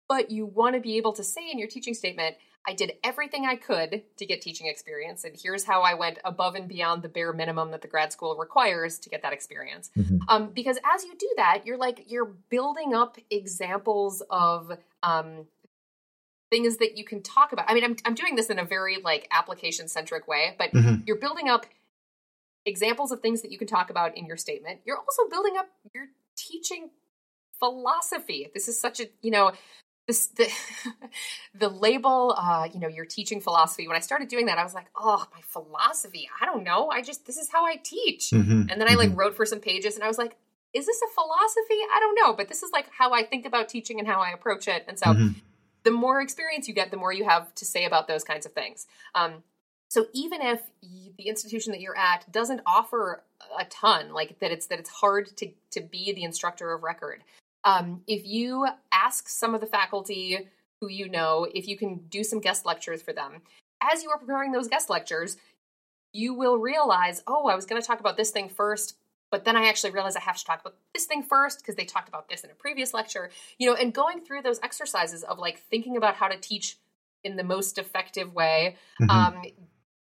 [0.07, 2.35] but you want to be able to say in your teaching statement,
[2.67, 6.55] I did everything I could to get teaching experience, and here's how I went above
[6.55, 9.89] and beyond the bare minimum that the grad school requires to get that experience.
[9.97, 10.19] Mhm.
[10.27, 15.47] Um, because as you do that, you're like you're building up examples of um,
[16.51, 17.69] things that you can talk about.
[17.69, 21.07] I mean, I'm I'm doing this in a very like application centric way, but Mhm.
[21.07, 21.65] you're building up
[22.65, 24.81] examples of things that you can talk about in your statement.
[24.83, 26.91] You're also building up your teaching
[27.59, 28.51] philosophy.
[28.53, 29.53] This is such a you know
[30.07, 30.47] this the
[31.53, 33.87] the label uh you know your teaching philosophy.
[33.87, 36.29] When i started doing that i was like oh my philosophy.
[36.41, 36.89] I don't know.
[36.89, 38.31] I just this is how i teach.
[38.31, 38.71] Mhm.
[38.71, 39.17] and then i like Mhm.
[39.17, 40.35] wrote for some pages and i was like
[40.73, 41.79] is this a philosophy?
[41.93, 44.29] I don't know but this is like how i think about teaching and how i
[44.31, 44.85] approach it.
[44.87, 45.35] And so Mhm.
[45.83, 48.53] the more experience you get the more you have to say about those kinds of
[48.53, 48.87] things.
[49.15, 49.43] Um
[49.89, 53.23] so even if y the institution that you're at doesn't offer
[53.57, 57.23] a ton like that it's that it's hard to to be the instructor of record
[57.67, 60.47] um, if you ask some of the faculty
[60.79, 63.41] who you know if you can do some guest lectures for them
[63.81, 65.37] as you are preparing those guest lectures
[66.13, 68.95] you will realize oh i was going to talk about this thing first
[69.31, 71.83] but then i actually realized i have to talk about this thing first because they
[71.85, 75.37] talked about this in a previous lecture you know and going through those exercises of
[75.37, 76.77] like thinking about how to teach
[77.23, 79.09] in the most effective way Mhm.
[79.09, 79.41] um,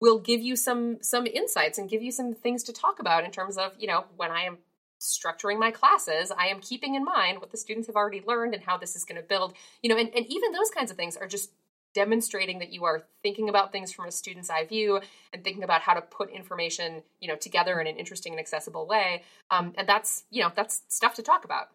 [0.00, 3.30] will give you some some insights and give you some things to talk about in
[3.30, 4.58] terms of you know when i am
[5.00, 8.62] structuring my classes i am keeping in mind what the students have already learned and
[8.62, 11.16] how this is going to build you know and, and even those kinds of things
[11.16, 11.50] are just
[11.94, 15.00] demonstrating that you are thinking about things from a student's eye view
[15.32, 18.86] and thinking about how to put information you know together in an interesting and accessible
[18.86, 19.22] way.
[19.50, 21.68] Um, and that's you know that's stuff to talk about.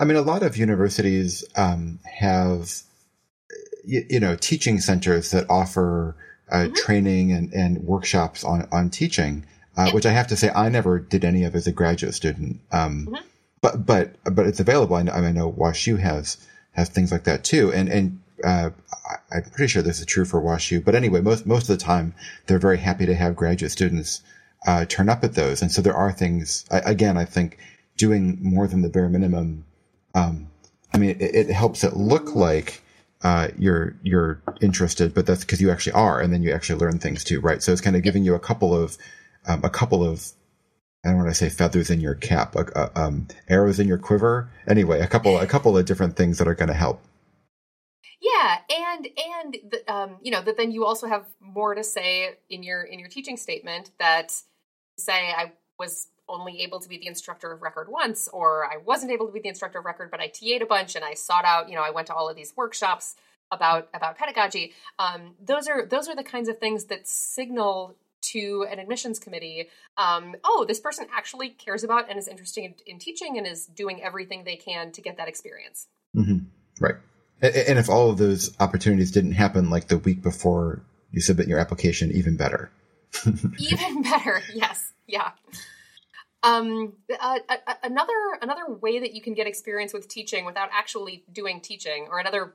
[0.00, 2.72] I mean, a lot of universities um, have,
[3.84, 6.16] you, you know, teaching centers that offer
[6.50, 6.74] uh, Mhm.
[6.74, 9.46] training and, and workshops on on teaching,
[9.76, 12.60] uh, which I have to say I never did any of as a graduate student.
[12.70, 13.22] Um, Mhm.
[13.60, 14.96] But but but it's available.
[14.96, 16.36] I know, I know WashU has
[16.72, 18.18] has things like that too, and and.
[18.42, 18.70] Uh,
[19.30, 22.12] I'm pretty sure this is true for WashU, but anyway, most most of the time
[22.46, 24.20] they're very happy to have graduate students
[24.66, 26.64] uh, turn up at those, and so there are things.
[26.68, 27.58] I, again, I think
[27.96, 29.64] doing more than the bare minimum
[30.14, 30.48] um,
[30.92, 32.82] I mean, it, it helps it look like
[33.22, 36.98] uh, you're you're interested, but that's because you actually are, and then you actually learn
[36.98, 37.62] things too, right?
[37.62, 38.98] So it's kind of giving you a couple of
[39.46, 40.32] um, a couple of
[41.04, 44.50] I don't want to say feathers in your cap, uh, um, arrows in your quiver.
[44.68, 47.02] Anyway, a couple a couple of different things that are going to help.
[48.20, 52.36] Yeah, and and the, um, you know that then you also have more to say
[52.48, 54.32] in your in your teaching statement that
[54.96, 59.10] say I was only able to be the instructor of record once, or I wasn't
[59.10, 61.44] able to be the instructor of record, but I TA'd a bunch and I sought
[61.44, 61.68] out.
[61.68, 63.16] You know, I went to all of these workshops
[63.50, 64.72] about about pedagogy.
[65.00, 69.68] Um, those are those are the kinds of things that signal to an admissions committee
[69.98, 73.66] um, oh this person actually cares about and is interested in, in teaching and is
[73.66, 76.38] doing everything they can to get that experience Mm-hmm.
[76.80, 76.96] Right.
[77.40, 81.58] And if all of those opportunities didn't happen like the week before you submit your
[81.58, 82.70] application, even better.
[83.58, 84.40] even better.
[84.54, 84.92] Yes.
[85.06, 85.32] Yeah.
[86.44, 87.38] Um, uh,
[87.82, 92.18] another another way that you can get experience with teaching without actually doing teaching, or
[92.18, 92.54] another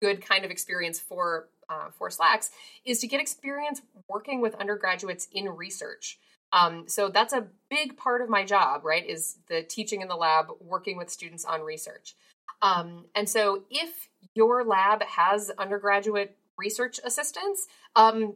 [0.00, 2.50] good kind of experience for uh, for SLACs
[2.84, 6.18] is to get experience working with undergraduates in research.
[6.52, 9.06] Um, so that's a big part of my job, right?
[9.06, 12.14] Is the teaching in the lab, working with students on research.
[12.60, 18.34] Um, and so if your lab has undergraduate research assistants, um,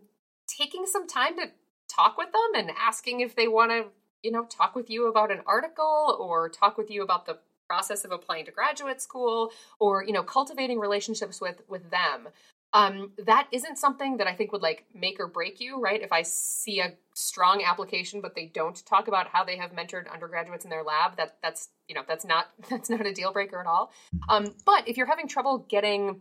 [0.48, 1.50] taking some time to
[1.88, 3.86] talk with them and asking if they want to
[4.26, 8.04] you know, talk with you about an article or talk with you about the process
[8.04, 12.28] of applying to graduate school or, you know, cultivating relationships with with them.
[12.76, 16.02] Um, that isn't something that I think would like make or break you, right?
[16.02, 20.12] If I see a strong application, but they don't talk about how they have mentored
[20.12, 23.58] undergraduates in their lab, that that's you know that's not that's not a deal breaker
[23.58, 23.92] at all.
[24.28, 26.20] Um, but if you're having trouble getting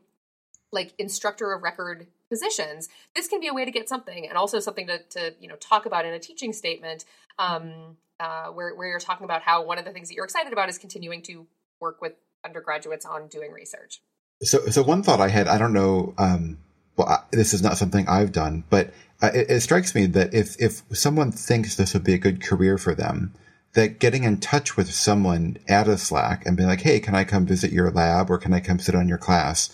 [0.72, 4.62] like instructor of record positions, this can be a way to get something and also
[4.62, 7.04] something to, to you know talk about in a teaching statement
[7.38, 10.54] um, uh, where, where you're talking about how one of the things that you're excited
[10.54, 11.46] about is continuing to
[11.82, 12.14] work with
[12.46, 14.00] undergraduates on doing research.
[14.44, 16.58] So, so one thought I had, I don't know, um,
[16.98, 20.34] well, I, this is not something I've done, but uh, it, it strikes me that
[20.34, 23.34] if, if someone thinks this would be a good career for them,
[23.74, 27.24] that getting in touch with someone at a SLAC and being like, Hey, can I
[27.24, 29.70] come visit your lab or can I come sit on your class?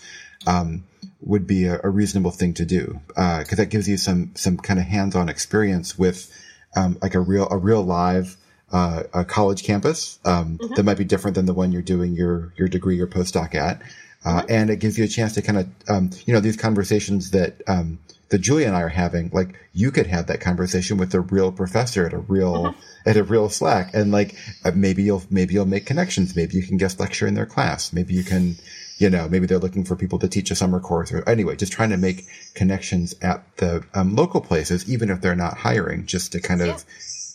[0.46, 0.84] Um,
[1.20, 3.00] would be a, a, reasonable thing to do.
[3.16, 6.32] Uh, cause that gives you some, some kind of hands-on experience with,
[6.74, 8.36] um, like a real, a real live,
[8.72, 10.74] uh, a college campus, um, mm-hmm.
[10.74, 13.80] that might be different than the one you're doing your, your degree or postdoc at.
[14.24, 14.52] Uh, mm-hmm.
[14.52, 17.60] and it gives you a chance to kind of, um, you know, these conversations that,
[17.66, 17.98] um,
[18.30, 21.52] that Julia and I are having, like you could have that conversation with a real
[21.52, 23.08] professor at a real, mm-hmm.
[23.08, 23.92] at a real SLAC.
[23.94, 26.36] And like, uh, maybe you'll, maybe you'll make connections.
[26.36, 27.92] Maybe you can guest lecture in their class.
[27.92, 28.56] Maybe you can,
[28.98, 31.72] you know, maybe they're looking for people to teach a summer course or anyway, just
[31.72, 36.32] trying to make connections at the um, local places, even if they're not hiring, just
[36.32, 36.76] to kind of yeah.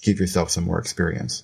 [0.02, 1.44] give yourself some more experience.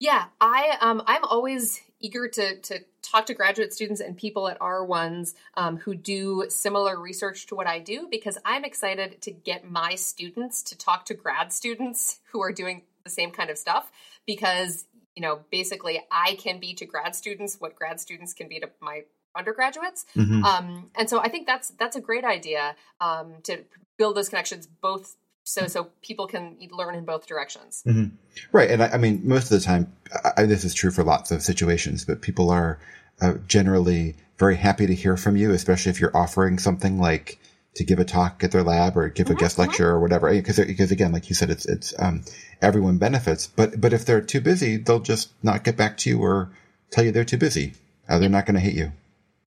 [0.00, 4.58] Yeah, I um, I'm always eager to to talk to graduate students and people at
[4.58, 9.68] R1s um, who do similar research to what I do because I'm excited to get
[9.68, 13.90] my students to talk to grad students who are doing the same kind of stuff
[14.26, 14.86] because
[15.16, 18.70] you know basically I can be to grad students what grad students can be to
[18.80, 19.04] my
[19.36, 20.04] undergraduates.
[20.16, 20.44] Mm-hmm.
[20.44, 23.64] Um, and so I think that's that's a great idea um, to
[23.96, 27.82] build those connections both so so people can learn in both directions.
[27.86, 28.14] Mm-hmm.
[28.52, 29.92] Right, and I, I, mean most of the time,
[30.36, 32.78] I, this is true for lots of situations, but people are
[33.20, 37.38] uh, generally very happy to hear from you, especially if you're offering something like
[37.74, 39.36] to give a talk at their lab or give mm-hmm.
[39.36, 39.68] a guest mm-hmm.
[39.68, 40.30] lecture or whatever.
[40.30, 42.24] Because because again, like you said, it's it's um,
[42.60, 43.46] everyone benefits.
[43.46, 46.50] But but if they're too busy, they'll just not get back to you or
[46.90, 47.74] tell you they're too busy.
[48.08, 48.92] Uh, they're not going to hate you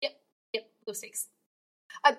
[0.02, 0.12] Yep,
[0.54, 1.29] yep, low stakes.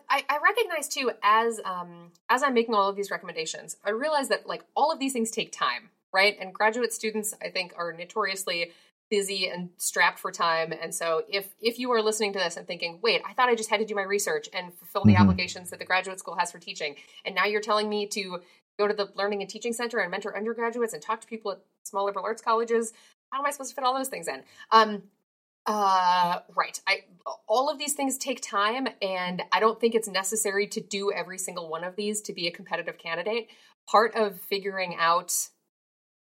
[0.09, 4.29] I, I, recognize too as um, as I'm making all of these recommendations, I realize
[4.29, 6.37] that like all of these things take time, right?
[6.41, 8.73] And graduate students, I think, are notoriously
[9.11, 10.73] busy and strapped for time.
[10.73, 13.55] And so if if you are listening to this and thinking, wait, I thought I
[13.55, 15.23] just had to do my research and fulfill the mm-hmm.
[15.23, 18.41] applications that the graduate school has for teaching, and now you're telling me to
[18.79, 21.61] go to the Learning and Teaching Center and mentor undergraduates and talk to people at
[21.83, 22.93] small liberal arts colleges,
[23.31, 24.43] how am I supposed to fit all those things in?
[24.71, 25.03] Um,
[25.67, 26.81] uh, right.
[26.87, 27.05] I
[27.49, 31.39] all of these things take time, and I don't think it's necessary to do every
[31.39, 33.49] single one of these to be a competitive candidate.
[33.89, 35.33] Part of figuring out,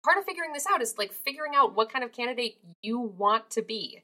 [0.04, 3.50] part of figuring this out is like figuring out what kind of candidate you want
[3.52, 4.04] to be,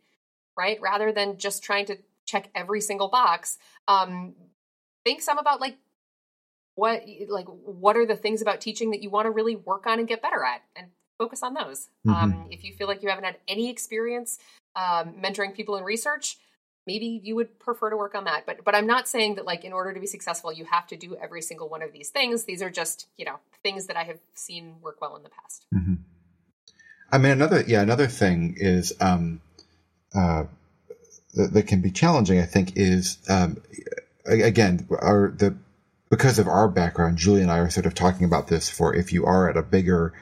[0.57, 0.79] right?
[0.79, 3.57] Rather than just trying to check every single box.
[3.87, 4.35] Um,
[5.03, 5.77] think some about like
[6.75, 9.97] what like what are the things about teaching that you want to really work on
[9.97, 11.89] and get better at, and focus on those.
[12.05, 12.11] Mm-hmm.
[12.11, 14.37] Um, if you feel like you haven't had any experience
[14.75, 16.37] um, mentoring people in research,
[16.87, 18.45] maybe you would prefer to work on that.
[18.45, 20.95] But but I'm not saying that like in order to be successful, you have to
[20.95, 22.45] do every single one of these things.
[22.45, 25.65] These are just you know things that I have seen work well in the past.
[25.73, 25.95] Mm-hmm.
[27.11, 29.41] I mean, another yeah, another thing is um,
[30.13, 30.45] uh,
[31.35, 32.39] that, that, can be challenging.
[32.39, 33.61] I think is um,
[34.25, 35.55] again our the
[36.09, 39.11] because of our background, Julie and I are sort of talking about this for if
[39.11, 40.13] you are at a bigger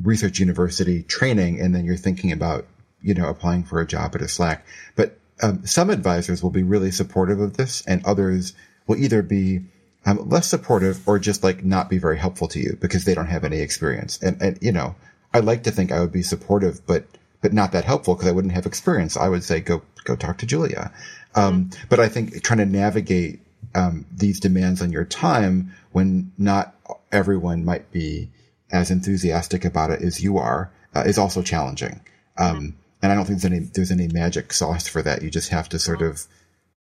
[0.00, 2.66] research university training and then you're thinking about
[3.02, 4.60] you know, applying for a job at a SLAC.
[4.96, 8.54] But um, some advisors will be really supportive of this, and others
[8.86, 9.62] will either be
[10.06, 13.26] um, less supportive or just like not be very helpful to you because they don't
[13.26, 14.18] have any experience.
[14.22, 14.96] And and you know,
[15.32, 17.04] I like to think I would be supportive, but
[17.40, 19.16] but not that helpful because I wouldn't have experience.
[19.16, 20.92] I would say go go talk to Julia.
[21.34, 21.86] Um, mm-hmm.
[21.88, 23.40] But I think trying to navigate
[23.74, 26.74] um, these demands on your time when not
[27.12, 28.30] everyone might be
[28.70, 32.00] as enthusiastic about it as you are uh, is also challenging.
[32.36, 35.22] Um, and I don't think there's any there's any magic sauce for that.
[35.22, 36.26] You just have to sort of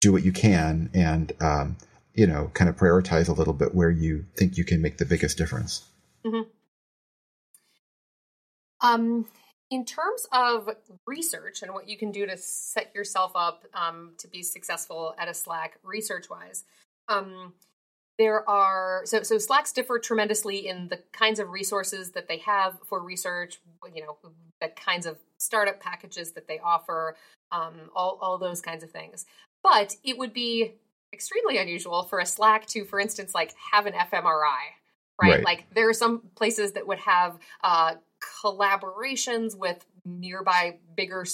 [0.02, 1.78] do what you can and um,
[2.14, 5.06] you know kind of prioritize a little bit where you think you can make the
[5.06, 5.88] biggest difference.
[6.26, 6.50] Mm-hmm.
[8.82, 9.26] Um,
[9.70, 10.70] in terms of
[11.06, 15.28] research and what you can do to set yourself up um, to be successful at
[15.28, 16.64] a SLAC research wise,
[17.08, 17.54] um,
[18.18, 22.78] there are so so SLACs differ tremendously in the kinds of resources that they have
[22.86, 23.60] for research.
[23.94, 24.18] You know,
[24.62, 27.16] the kinds of startup packages that they offer,
[27.52, 29.26] um, all all those kinds of things.
[29.64, 30.76] But it would be
[31.14, 34.24] extremely unusual for a SLAC to, for instance, like have an fMRI,
[35.22, 35.32] right?
[35.32, 35.44] right.
[35.44, 37.96] Like there are some places that would have uh,
[38.44, 41.26] collaborations with nearby bigger,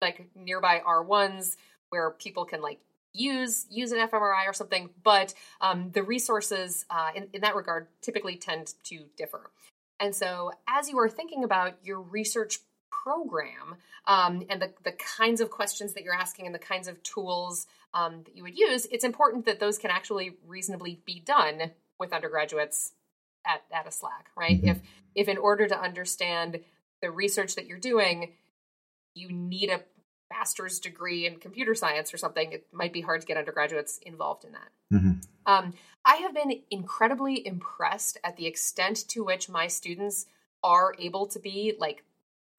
[0.00, 1.56] like nearby R1s
[1.90, 2.80] where people can like
[3.12, 7.88] use use an fMRI or something, but um, the resources uh, in, in that regard
[8.02, 9.50] typically tend to differ.
[10.00, 12.58] And so, as you are thinking about your research
[12.90, 13.76] program
[14.06, 17.66] um, and the, the kinds of questions that you're asking and the kinds of tools
[17.94, 22.12] um, that you would use, it's important that those can actually reasonably be done with
[22.12, 22.92] undergraduates
[23.46, 24.58] at, at a SLAC, right?
[24.58, 24.68] Mm-hmm.
[24.68, 24.80] If
[25.14, 26.60] if in order to understand
[27.00, 28.32] the research that you're doing,
[29.14, 29.80] you need a
[30.30, 34.44] master's degree in computer science or something, it might be hard to get undergraduates involved
[34.44, 34.68] in that.
[34.92, 35.12] Mm-hmm.
[35.46, 35.74] Um,
[36.06, 40.26] I have been incredibly impressed at the extent to which my students
[40.62, 42.04] are able to be like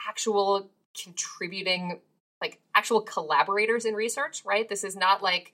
[0.08, 0.70] actual
[1.02, 2.02] contributing,
[2.42, 4.68] like actual collaborators in research, right?
[4.68, 5.54] This is not like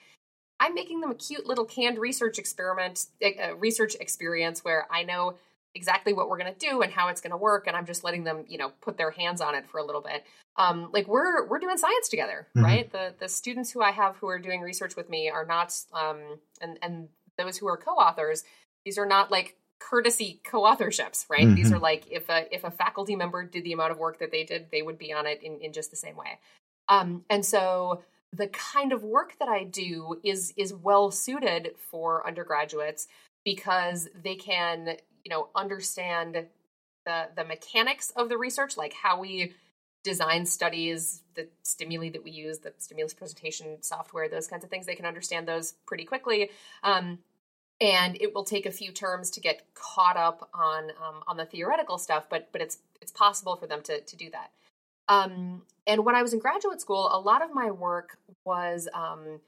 [0.60, 4.88] I'm making them a cute little canned research experiment, a eh, uh, research experience where
[4.90, 5.36] I know
[5.76, 8.04] exactly what we're going to do and how it's going to work and i'm just
[8.04, 10.24] letting them you know put their hands on it for a little bit
[10.56, 12.64] um, like we're we're doing science together mm-hmm.
[12.64, 15.74] right the the students who i have who are doing research with me are not
[15.94, 17.08] um, and and
[17.38, 18.44] those who are co-authors
[18.86, 21.56] these are not like courtesy co-authorships right mm-hmm.
[21.56, 24.32] these are like if a if a faculty member did the amount of work that
[24.32, 26.40] they did they would be on it in, in just the same way
[26.90, 32.26] um, and so the kind of work that i do is is well suited for
[32.26, 33.08] undergraduates
[33.44, 36.46] because they can you know understand
[37.06, 39.54] the the mechanics of the research like how we
[40.04, 44.86] design studies the stimuli that we use the stimulus presentation software those kinds of things
[44.86, 46.50] they can understand those pretty quickly.
[46.84, 47.20] Um,
[47.82, 51.46] and it will take a few terms to get caught up on um, on the
[51.46, 54.52] theoretical stuff but but it's it's possible for them to to do that.
[55.10, 59.40] Um, and when i was in graduate school a lot of my work was um,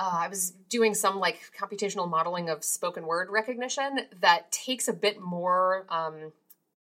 [0.00, 4.94] uh, I was doing some like computational modeling of spoken word recognition that takes a
[4.94, 6.32] bit more um,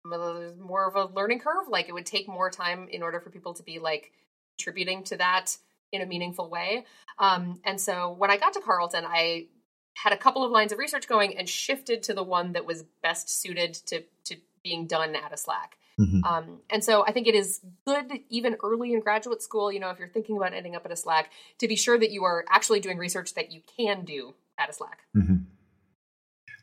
[0.09, 1.67] more of a learning curve.
[1.69, 4.11] Like it would take more time in order for people to be like
[4.57, 5.57] contributing to that
[5.91, 6.85] in a meaningful way.
[7.19, 9.47] Um, and so when I got to Carleton, I
[9.95, 12.83] had a couple of lines of research going and shifted to the one that was
[13.01, 15.77] best suited to to being done at a SLAC.
[15.99, 16.23] Mm-hmm.
[16.23, 19.89] Um, and so I think it is good, even early in graduate school, you know,
[19.89, 21.25] if you're thinking about ending up at a SLAC,
[21.57, 24.73] to be sure that you are actually doing research that you can do at a
[24.73, 24.97] SLAC.
[25.15, 25.35] Mm-hmm.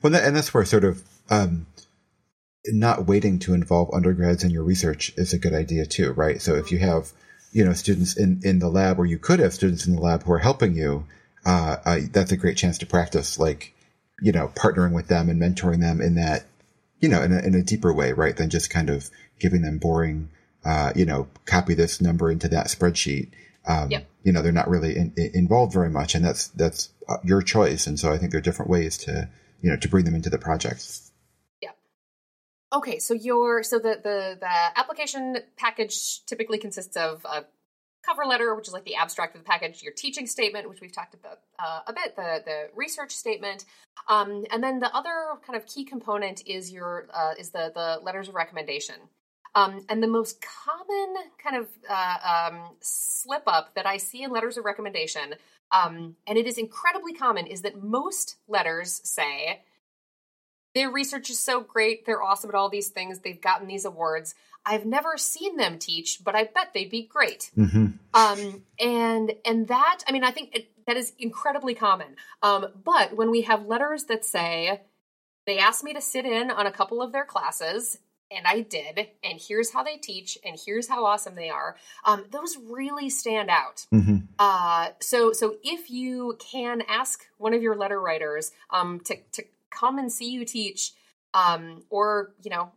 [0.03, 1.67] Well, and that's where sort of um,
[2.67, 6.41] not waiting to involve undergrads in your research is a good idea too, right?
[6.41, 7.13] So if you have,
[7.53, 10.23] you know, students in, in the lab, or you could have students in the lab
[10.23, 11.07] who are helping you,
[11.45, 13.75] uh, uh, that's a great chance to practice, like,
[14.21, 16.47] you know, partnering with them and mentoring them in that
[17.05, 18.35] you know, in a, in a deeper way, right?
[18.35, 20.31] Than just kind of giving them boring,
[20.65, 23.29] uh, you know, copy this number into that spreadsheet.
[23.67, 24.07] Um, yep.
[24.23, 27.43] you know, they're not really in, in, involved very much and that's, that's uh, your
[27.43, 27.87] choice.
[27.87, 29.29] And so I think there are different ways to,
[29.61, 30.81] you know, to bring them into the project.
[32.75, 32.99] Okay.
[32.99, 37.45] So your, so the, the, the application package typically consists of a
[38.05, 40.93] cover letter, which is like the abstract of the package, your teaching statement, which we've
[40.93, 43.65] talked about uh, a bit, the the research statement,
[44.09, 48.01] um, and then the other kind of key component is your uh, is the the
[48.03, 48.97] letters of recommendation.
[49.57, 54.33] Um, and the most common kind of uh, um, slip up that I see in
[54.33, 55.37] letters of recommendation,
[55.71, 59.63] um, and it is incredibly common, is that most letters say
[60.75, 64.35] their research is so great, they're awesome at all these things, they've gotten these awards.
[64.67, 67.51] I've never seen them teach, but I bet they'd be great.
[67.57, 67.87] Mm-hmm.
[68.15, 72.17] Um, and and that, I mean, I think it, that is incredibly common.
[72.43, 74.81] Um, but when we have letters that say
[75.47, 77.99] they asked me to sit in on a couple of their classes,
[78.31, 81.77] and I did, and here's how they teach, and here's how awesome they are.
[82.05, 83.87] Um, those really stand out.
[83.93, 84.17] Mm-hmm.
[84.39, 89.45] Uh, so, so if you can ask one of your letter writers um, to to
[89.79, 90.93] come and see you teach,
[91.35, 92.73] um, or you know,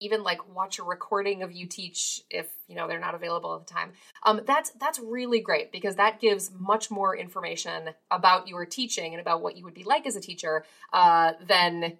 [0.00, 3.66] even like watch a recording of you teach if you know they're not available at
[3.66, 3.92] the time
[4.24, 9.20] um, that's that's really great because that gives much more information about your teaching and
[9.20, 11.98] about what you would be like as a teacher uh, than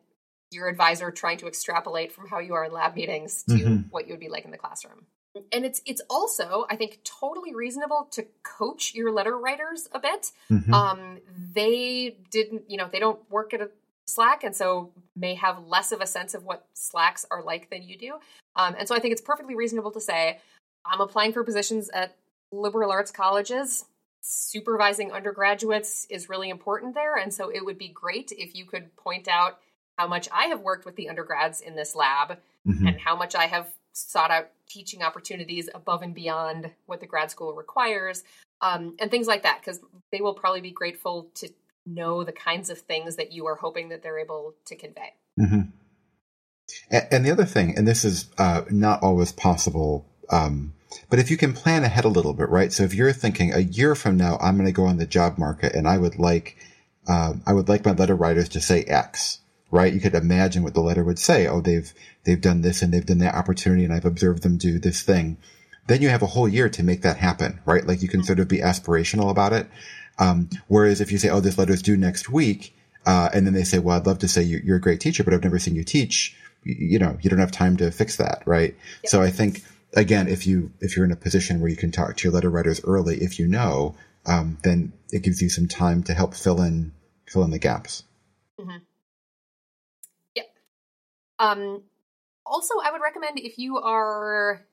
[0.51, 3.77] your advisor trying to extrapolate from how you are in lab meetings to mm-hmm.
[3.91, 5.07] what you would be like in the classroom
[5.53, 10.33] and it's it's also I think totally reasonable to coach your letter writers a bit.
[10.51, 10.73] Mhm.
[10.73, 11.19] Um,
[11.55, 13.71] they didn't, you know, they don't work at a
[14.09, 17.83] SLAC, and so may have less of a sense of what SLACs are like than
[17.83, 18.15] you do.
[18.57, 20.39] Um, and so I think it's perfectly reasonable to say,
[20.85, 22.17] I'm applying for positions at
[22.51, 23.85] liberal arts colleges.
[24.21, 28.95] Supervising undergraduates is really important there, and so it would be great if you could
[28.97, 29.59] point out
[29.99, 32.89] how much I have worked with the undergrads in this lab Mhm.
[32.89, 37.31] and how much I have sought out teaching opportunities above and beyond what the grad
[37.31, 38.23] school requires,
[38.61, 39.81] um, and things like that, because
[40.13, 41.49] they will probably be grateful to
[41.89, 45.15] know the kinds of things that you are hoping that they're able to convey.
[45.37, 45.61] hmm
[46.91, 50.75] And, and the other thing, and this is uh, not always possible, um,
[51.11, 52.73] but if you can plan ahead a little bit, right?
[52.73, 55.39] So if you're thinking a year from now, I'm going to go on the job
[55.39, 56.57] market, and I would like,
[57.07, 59.93] um, I would like my letter writers to say X, right?
[59.93, 61.47] You could imagine what the letter would say.
[61.47, 61.93] Oh, they've
[62.25, 65.39] they've done this and they've done that opportunity, and I've observed them do this thing.
[65.87, 67.87] Then you have a whole year to make that happen, right?
[67.87, 69.69] Like you can sort of be aspirational about it.
[70.19, 72.75] Um, whereas if you say, "Oh, this letter's due next week,"
[73.07, 75.25] uh, and then they say, "Well, I'd love to say you- you're a great teacher,
[75.25, 78.17] but I've never seen you teach," you, you know, you don't have time to fix
[78.17, 78.77] that, right?
[79.07, 79.63] So I think
[79.95, 82.51] again, if you if you're in a position where you can talk to your letter
[82.51, 83.95] writers early, if you know,
[84.27, 86.93] um, then it gives you some time to help fill in
[87.27, 88.03] fill in the gaps.
[91.39, 91.85] Um,
[92.45, 94.67] also, I would recommend if you are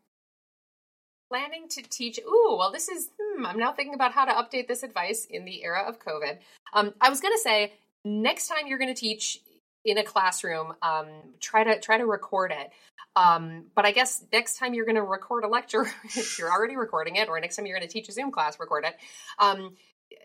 [1.30, 2.20] planning to teach.
[2.20, 3.10] Ooh, well, this is.
[3.20, 6.38] Hmm, I'm now thinking about how to update this advice in the era of COVID.
[6.74, 7.74] Um, I was going to say
[8.04, 9.40] next time you're going to teach
[9.84, 11.08] in a classroom, um,
[11.40, 12.72] try to try to record it.
[13.16, 16.76] Um, but I guess next time you're going to record a lecture, if you're already
[16.76, 18.96] recording it, or next time you're going to teach a Zoom class, record it.
[19.40, 19.76] Um,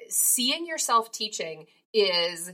[0.08, 2.52] seeing yourself teaching is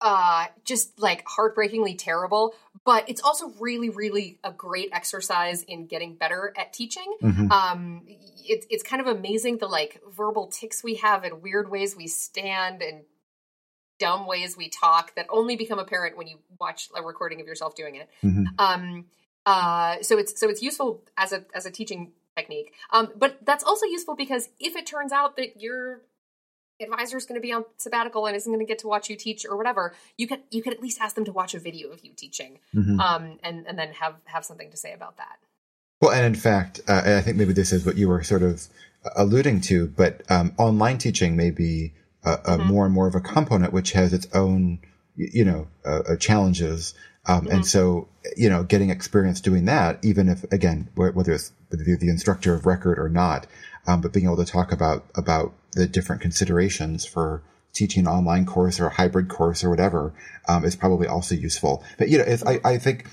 [0.00, 6.14] uh just like heartbreakingly terrible but it's also really really a great exercise in getting
[6.14, 7.50] better at teaching Mhm.
[7.52, 11.94] um it, it's kind of amazing the like verbal ticks we have and weird ways
[11.96, 13.02] we stand and
[13.98, 17.74] dumb ways we talk that only become apparent when you watch a recording of yourself
[17.74, 18.46] doing it Mhm.
[18.58, 19.04] um
[19.46, 23.64] uh so it's so it's useful as a as a teaching technique um but that's
[23.64, 26.00] also useful because if it turns out that your
[26.80, 29.16] advisor is going to be on sabbatical and isn't going to get to watch you
[29.16, 31.90] teach or whatever you can you can at least ask them to watch a video
[31.90, 32.98] of you teaching Mhm.
[33.00, 35.38] um and and then have have something to say about that
[36.00, 38.66] Well, and in fact, uh, I think maybe this is what you were sort of
[39.16, 41.92] alluding to, but um, online teaching may be
[42.24, 42.66] a, a Mhm.
[42.66, 44.78] more and more of a component which has its own,
[45.16, 46.94] you know, uh, uh, challenges.
[47.26, 51.84] Um, And so, you know, getting experience doing that, even if, again, whether it's whether
[51.84, 53.46] the instructor of record or not,
[53.86, 57.42] um, but being able to talk about about the different considerations for
[57.72, 60.12] teaching an online course or a hybrid course or whatever
[60.48, 61.84] um, is probably also useful.
[61.98, 63.06] But you know, it's, I, I think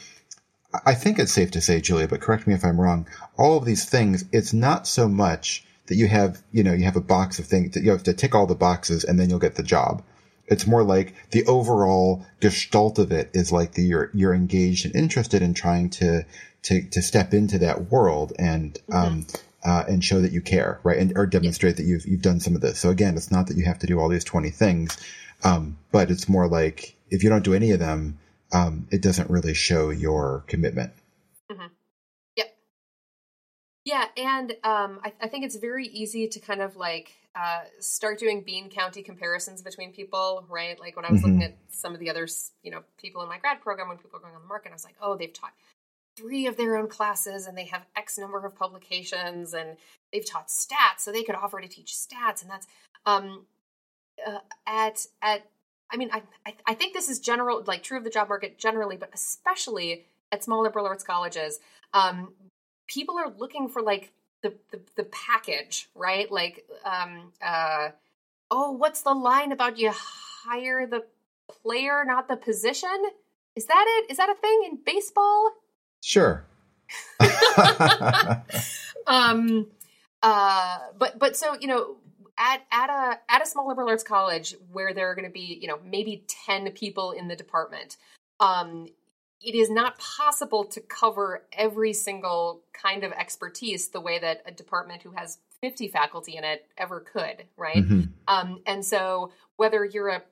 [0.86, 3.08] I think it's safe to say, Julia, but correct me if I'm wrong.
[3.38, 6.97] All of these things, it's not so much that you have, you know, you have
[6.97, 9.39] a box of things that you have to tick all the boxes and then you'll
[9.39, 10.03] get the job.
[10.47, 14.95] It's more like the overall gestalt of it is like the, you're, you're engaged and
[14.95, 16.26] interested in trying to,
[16.64, 19.26] to, to step into that world and, um,
[19.68, 20.97] uh, and show that you care, right?
[20.97, 22.80] And, or demonstrate that you've, you've done some of this.
[22.80, 24.97] So again, it's not that you have to do all these 20 things.
[25.43, 28.18] Um, but it's more like if you don't do any of them,
[28.53, 30.93] um, it doesn't really show your commitment.
[32.38, 32.57] Yep.
[33.84, 38.20] Yeah, and um, I, I think it's very easy to kind of like uh, start
[38.20, 40.80] doing bean county comparisons between people, right?
[40.80, 42.26] Like when I was looking at some of the other,
[42.63, 44.76] you know, people in my grad program, when people are going on the market, I
[44.76, 45.51] was like, oh, they've taught
[46.18, 49.78] three of their own classes and they have X number of publications and
[50.11, 52.68] they've taught stats, so they could offer to teach stats, and that's
[53.05, 53.45] um,
[54.26, 55.45] uh, at at.
[55.89, 58.57] I mean, I, I I think this is general, like true of the job market
[58.57, 61.59] generally, but especially at small liberal arts colleges.
[61.93, 62.34] Um,
[62.88, 64.11] people are looking for like
[64.41, 66.32] the, the the package, right?
[66.32, 67.89] Like, um, uh,
[68.51, 71.05] oh, what's the line about you hire the
[71.49, 73.03] player, not the position?
[73.55, 74.11] Is that it?
[74.11, 75.51] Is that a thing in baseball?
[76.02, 76.45] Sure.
[79.08, 79.68] um,
[80.24, 81.98] uh, but but so you know,
[82.38, 85.58] at at a at a small liberal arts college where there are going to be
[85.62, 87.98] you know maybe ten people in the department,
[88.39, 88.88] um,
[89.41, 94.52] it is not possible to cover every single kind of expertise the way that a
[94.52, 97.84] department who has 50 faculty in it ever could, right?
[97.84, 98.10] Mhm.
[98.28, 100.24] Um, and so whether you're a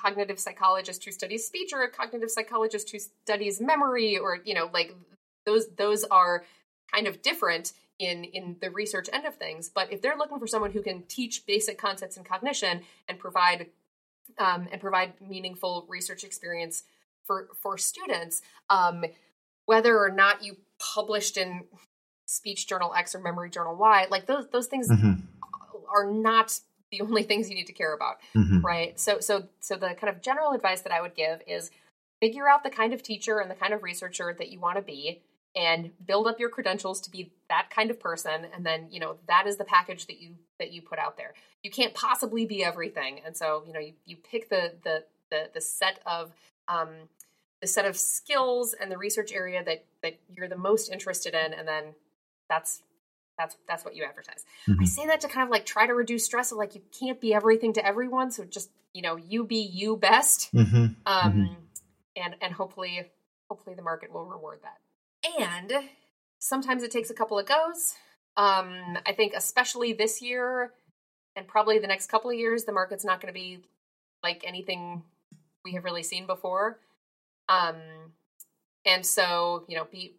[0.00, 4.70] cognitive psychologist who studies speech or a cognitive psychologist who studies memory or you know
[4.72, 4.94] like
[5.44, 6.44] those those are
[6.92, 10.46] kind of different in in the research end of things but if they're looking for
[10.46, 13.66] someone who can teach basic concepts in cognition and provide
[14.38, 16.84] um, and provide meaningful research experience
[17.24, 19.04] for for students um,
[19.66, 21.64] whether or not you published in
[22.26, 24.06] speech journal X or memory journal Y.
[24.10, 25.22] Like those those things Mhm.
[25.94, 26.58] are not
[26.92, 28.62] the only things you need to care about, Mhm.
[28.62, 29.00] right?
[29.00, 31.70] So so so the kind of general advice that I would give is
[32.20, 34.82] figure out the kind of teacher and the kind of researcher that you want to
[34.82, 35.22] be
[35.56, 39.16] and build up your credentials to be that kind of person and then you know
[39.26, 42.64] that is the package that you that you put out there you can't possibly be
[42.64, 46.32] everything and so you know you, you pick the the the, the set of
[46.68, 46.88] um,
[47.60, 51.52] the set of skills and the research area that that you're the most interested in
[51.52, 51.94] and then
[52.48, 52.82] that's
[53.42, 54.86] that's that's what you advertise i Mhm.
[54.86, 57.34] say that to kind of like try to reduce stress of like you can't be
[57.34, 60.96] everything to everyone so just you know you be you best Mhm.
[61.06, 61.56] um Mhm.
[62.16, 63.10] and and hopefully
[63.50, 64.78] hopefully the market will reward that
[65.40, 65.72] and
[66.38, 67.94] sometimes it takes a couple of goes
[68.36, 70.72] um i think especially this year
[71.36, 73.58] and probably the next couple of years the market's not going to be
[74.22, 75.02] like anything
[75.64, 76.78] we have really seen before
[77.48, 77.76] um
[78.84, 80.14] and so you know be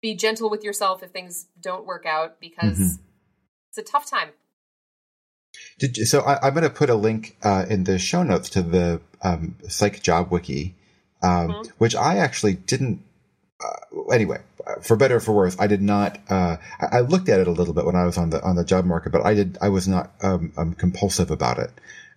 [0.00, 2.98] be gentle with yourself if things don't work out because Mhm.
[3.70, 4.30] it's a tough time
[5.78, 8.50] Did you, so I, I'm going to put a link uh, in the show notes
[8.50, 10.74] to the um, Psych Job Wiki,
[11.22, 11.68] um, Mhm.
[11.78, 13.02] which I actually didn't.
[13.60, 14.38] Uh, anyway,
[14.82, 16.18] for better or for worse, I did not.
[16.28, 18.56] Uh, I, I looked at it a little bit when I was on the on
[18.56, 19.58] the job market, but I did.
[19.60, 21.70] I was not um, um, compulsive about it.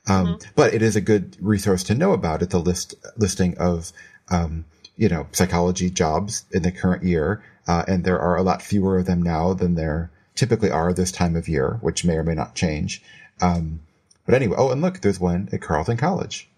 [0.08, 2.50] Um, But it is a good resource to know about it.
[2.50, 3.92] The list listing of
[4.30, 4.66] um,
[4.98, 9.00] you know psychology jobs in the current year, uh, and there are a lot fewer
[9.00, 12.34] of them now than there typically are this time of year, which may or may
[12.36, 13.02] not change.
[13.42, 13.82] Um,
[14.26, 16.50] but anyway, oh, and look, there's one at Carleton College.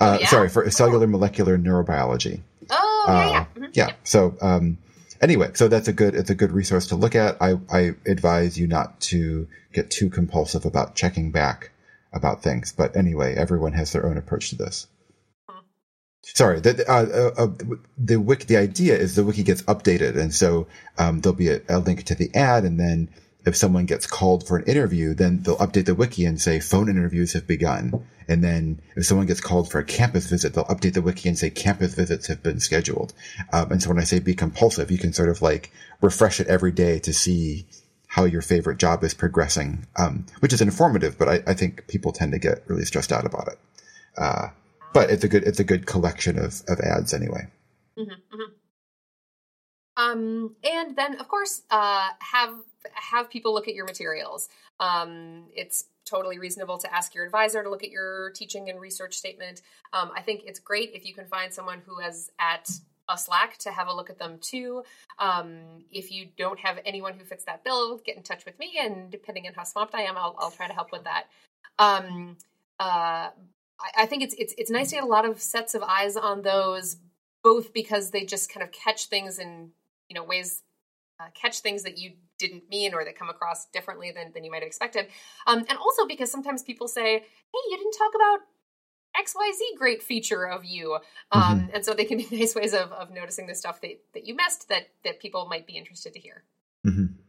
[0.00, 0.26] Uh, Oh, yeah?
[0.28, 2.40] Sorry, for cellular molecular neurobiology.
[2.70, 3.68] oh yeah yeah Uh, Mhm.
[3.74, 3.92] Yeah.
[4.04, 4.78] So, um,
[5.20, 7.36] anyway, so that's a good, it's a good resource to look at.
[7.40, 11.70] I, I advise you not to get too compulsive about checking back
[12.12, 12.72] about things.
[12.72, 14.86] But anyway, everyone has their own approach to this.
[16.22, 20.16] Sorry, the, uh, uh, uh, the wiki, the idea is the wiki gets updated.
[20.16, 20.66] And so,
[20.98, 22.64] um, there'll be a, a link to the ad.
[22.64, 23.08] And then
[23.44, 26.88] if someone gets called for an interview, then they'll update the wiki and say phone
[26.88, 28.06] interviews have begun.
[28.28, 31.36] And then if someone gets called for a campus visit, they'll update the wiki and
[31.36, 33.12] say campus visits have been scheduled.
[33.52, 36.46] Um, and so when I say be compulsive, you can sort of like refresh it
[36.46, 37.66] every day to see
[38.06, 42.12] how your favorite job is progressing, um, which is informative, but I, I think people
[42.12, 43.58] tend to get really stressed out about it.
[44.18, 44.48] Uh,
[44.92, 47.46] but it's a good, it's a good collection of, of ads anyway.
[47.98, 48.52] Mhm, mhm.
[49.96, 52.54] Um, and then of course, uh, have
[52.94, 54.48] have people look at your materials.
[54.80, 59.14] Um, it's totally reasonable to ask your advisor to look at your teaching and research
[59.14, 59.62] statement.
[59.92, 62.68] Um, I think it's great if you can find someone who has at
[63.08, 64.82] a SLAC to have a look at them too.
[65.18, 68.78] Um, if you don't have anyone who fits that bill, get in touch with me,
[68.80, 71.24] and depending on how swamped I am, I'll, I'll try to help with that.
[71.78, 72.36] Um,
[72.80, 73.30] uh,
[73.82, 76.16] I, I think it's it's it's nice to get a lot of sets of eyes
[76.16, 76.96] on those,
[77.42, 79.70] both because they just kind of catch things in
[80.08, 80.62] you know ways
[81.20, 84.50] uh, catch things that you didn't mean or that come across differently than, than you
[84.50, 85.06] might have expected.
[85.46, 88.40] Um, and also because sometimes people say hey you didn't talk about
[89.24, 90.98] xyz great feature of you.
[91.30, 94.26] Um, and so they can be nice ways of, of noticing the stuff that, that
[94.26, 96.44] you missed that that people might be interested to hear.
[96.84, 97.21] Hmm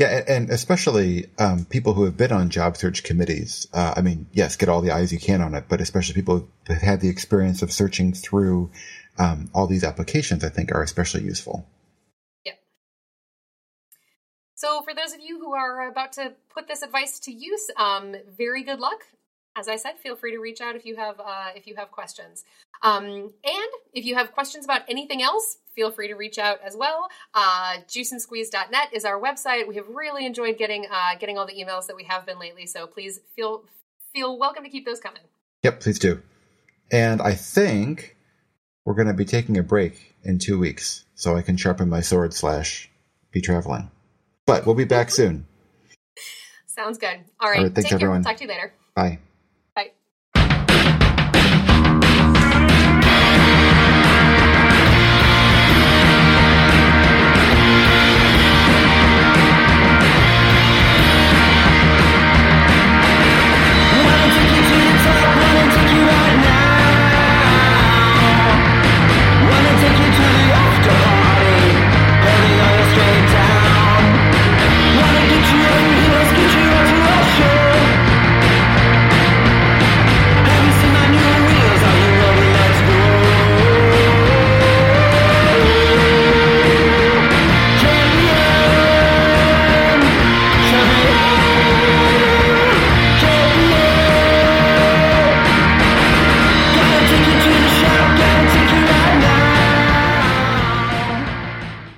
[0.00, 3.68] Yeah, and, especially um, people who have been on job search committees.
[3.70, 6.48] Uh, I mean, yes, get all the eyes you can on it, but especially people
[6.66, 8.70] who have had the experience of searching through
[9.18, 11.68] um, all these applications, I think, are especially useful.
[12.46, 12.54] Yeah.
[14.54, 18.16] So, for those of you who are about to put this advice to use, um,
[18.34, 19.02] very good luck.
[19.54, 21.90] As I said, feel free to reach out if you have uh, if you have
[21.90, 22.42] questions.
[22.82, 23.04] Um,
[23.44, 27.08] and if you have questions about anything else, feel free to reach out as well.
[27.32, 29.66] Uh, juiceandsqueeze.net is our website.
[29.66, 32.66] We have really enjoyed getting uh, getting all the emails that we have been lately.
[32.66, 33.64] So please feel
[34.12, 35.22] feel welcome to keep those coming.
[35.62, 36.20] Yep, please do.
[36.92, 38.18] And I think
[38.84, 42.02] we're going to be taking a break in two weeks so I can sharpen my
[42.02, 42.90] sword slash
[43.32, 43.90] be traveling.
[44.46, 45.46] But we'll be back soon.
[46.66, 47.20] Sounds good.
[47.40, 48.08] All right, All right, thanks, take care.
[48.08, 48.22] everyone.
[48.22, 48.74] Talk to you later.
[48.94, 49.18] Bye.